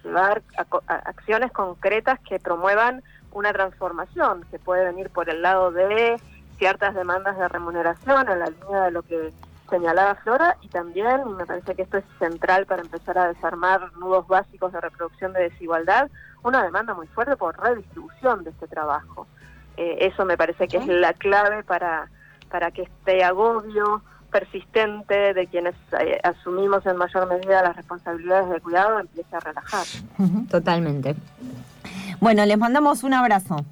llevar 0.06 0.44
acciones 0.88 1.52
concretas 1.52 2.20
que 2.22 2.40
promuevan 2.40 3.04
una 3.32 3.52
transformación, 3.52 4.46
que 4.52 4.60
puede 4.60 4.86
venir 4.86 5.10
por 5.10 5.30
el 5.30 5.42
lado 5.42 5.72
de 5.72 6.18
ciertas 6.58 6.96
demandas 6.96 7.38
de 7.38 7.48
remuneración, 7.48 8.30
en 8.30 8.40
la 8.40 8.46
línea 8.46 8.84
de 8.84 8.92
lo 8.92 9.02
que 9.02 9.34
señalaba 9.70 10.16
Flora, 10.16 10.58
y 10.62 10.70
también, 10.70 11.22
y 11.28 11.34
me 11.34 11.46
parece 11.46 11.76
que 11.76 11.84
esto 11.84 11.98
es 11.98 12.06
central 12.20 12.66
para 12.66 12.82
empezar 12.82 13.18
a 13.18 13.28
desarmar 13.28 13.92
nudos 13.98 14.28
básicos 14.28 14.72
de 14.72 14.82
reproducción 14.82 15.34
de 15.34 15.50
desigualdad, 15.50 16.10
una 16.44 16.64
demanda 16.64 16.94
muy 16.94 17.08
fuerte 17.08 17.36
por 17.36 17.60
redistribución 17.60 18.44
de 18.44 18.52
este 18.52 18.68
trabajo. 18.68 19.28
Eh, 19.78 19.98
eso 20.02 20.26
me 20.26 20.38
parece 20.38 20.68
que 20.68 20.78
es 20.78 20.88
la 20.88 21.14
clave 21.14 21.64
para, 21.64 22.10
para 22.50 22.72
que 22.72 22.84
este 22.84 23.24
agobio 23.24 24.02
persistente 24.32 25.34
de 25.34 25.48
quienes 25.48 25.76
eh, 26.00 26.20
asumimos 26.24 26.86
en 26.86 26.98
mayor 26.98 27.28
medida 27.28 27.64
las 27.64 27.76
responsabilidades 27.76 28.50
de 28.50 28.62
cuidado 28.62 29.00
empiece 29.00 29.36
a 29.36 29.40
relajar. 29.40 29.86
Totalmente. 30.50 31.16
Bueno, 32.20 32.46
les 32.46 32.58
mandamos 32.58 33.04
un 33.04 33.14
abrazo. 33.14 33.64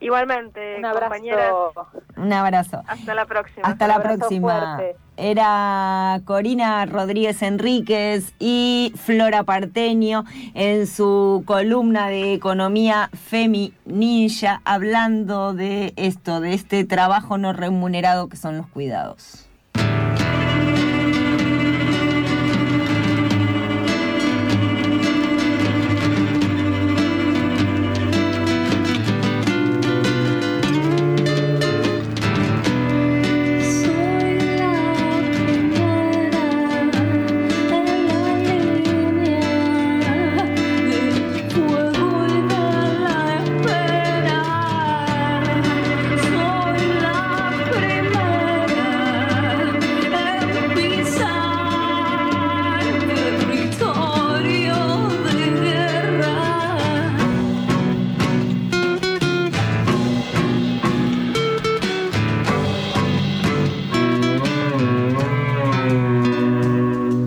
Igualmente, 0.00 0.76
un 0.78 0.84
abrazo. 0.84 1.72
Un 2.16 2.32
abrazo. 2.32 2.82
Hasta 2.86 3.14
la 3.14 3.26
próxima. 3.26 3.66
Hasta 3.66 3.86
la 3.86 4.02
próxima. 4.02 4.80
Era 5.16 6.20
Corina 6.24 6.86
Rodríguez 6.86 7.42
Enríquez 7.42 8.32
y 8.38 8.92
Flora 8.96 9.42
Parteño 9.42 10.24
en 10.54 10.86
su 10.86 11.42
columna 11.44 12.08
de 12.08 12.34
economía 12.34 13.10
feminilla 13.12 14.60
hablando 14.64 15.54
de 15.54 15.92
esto, 15.96 16.40
de 16.40 16.54
este 16.54 16.84
trabajo 16.84 17.36
no 17.36 17.52
remunerado 17.52 18.28
que 18.28 18.36
son 18.36 18.56
los 18.56 18.68
cuidados. 18.68 19.47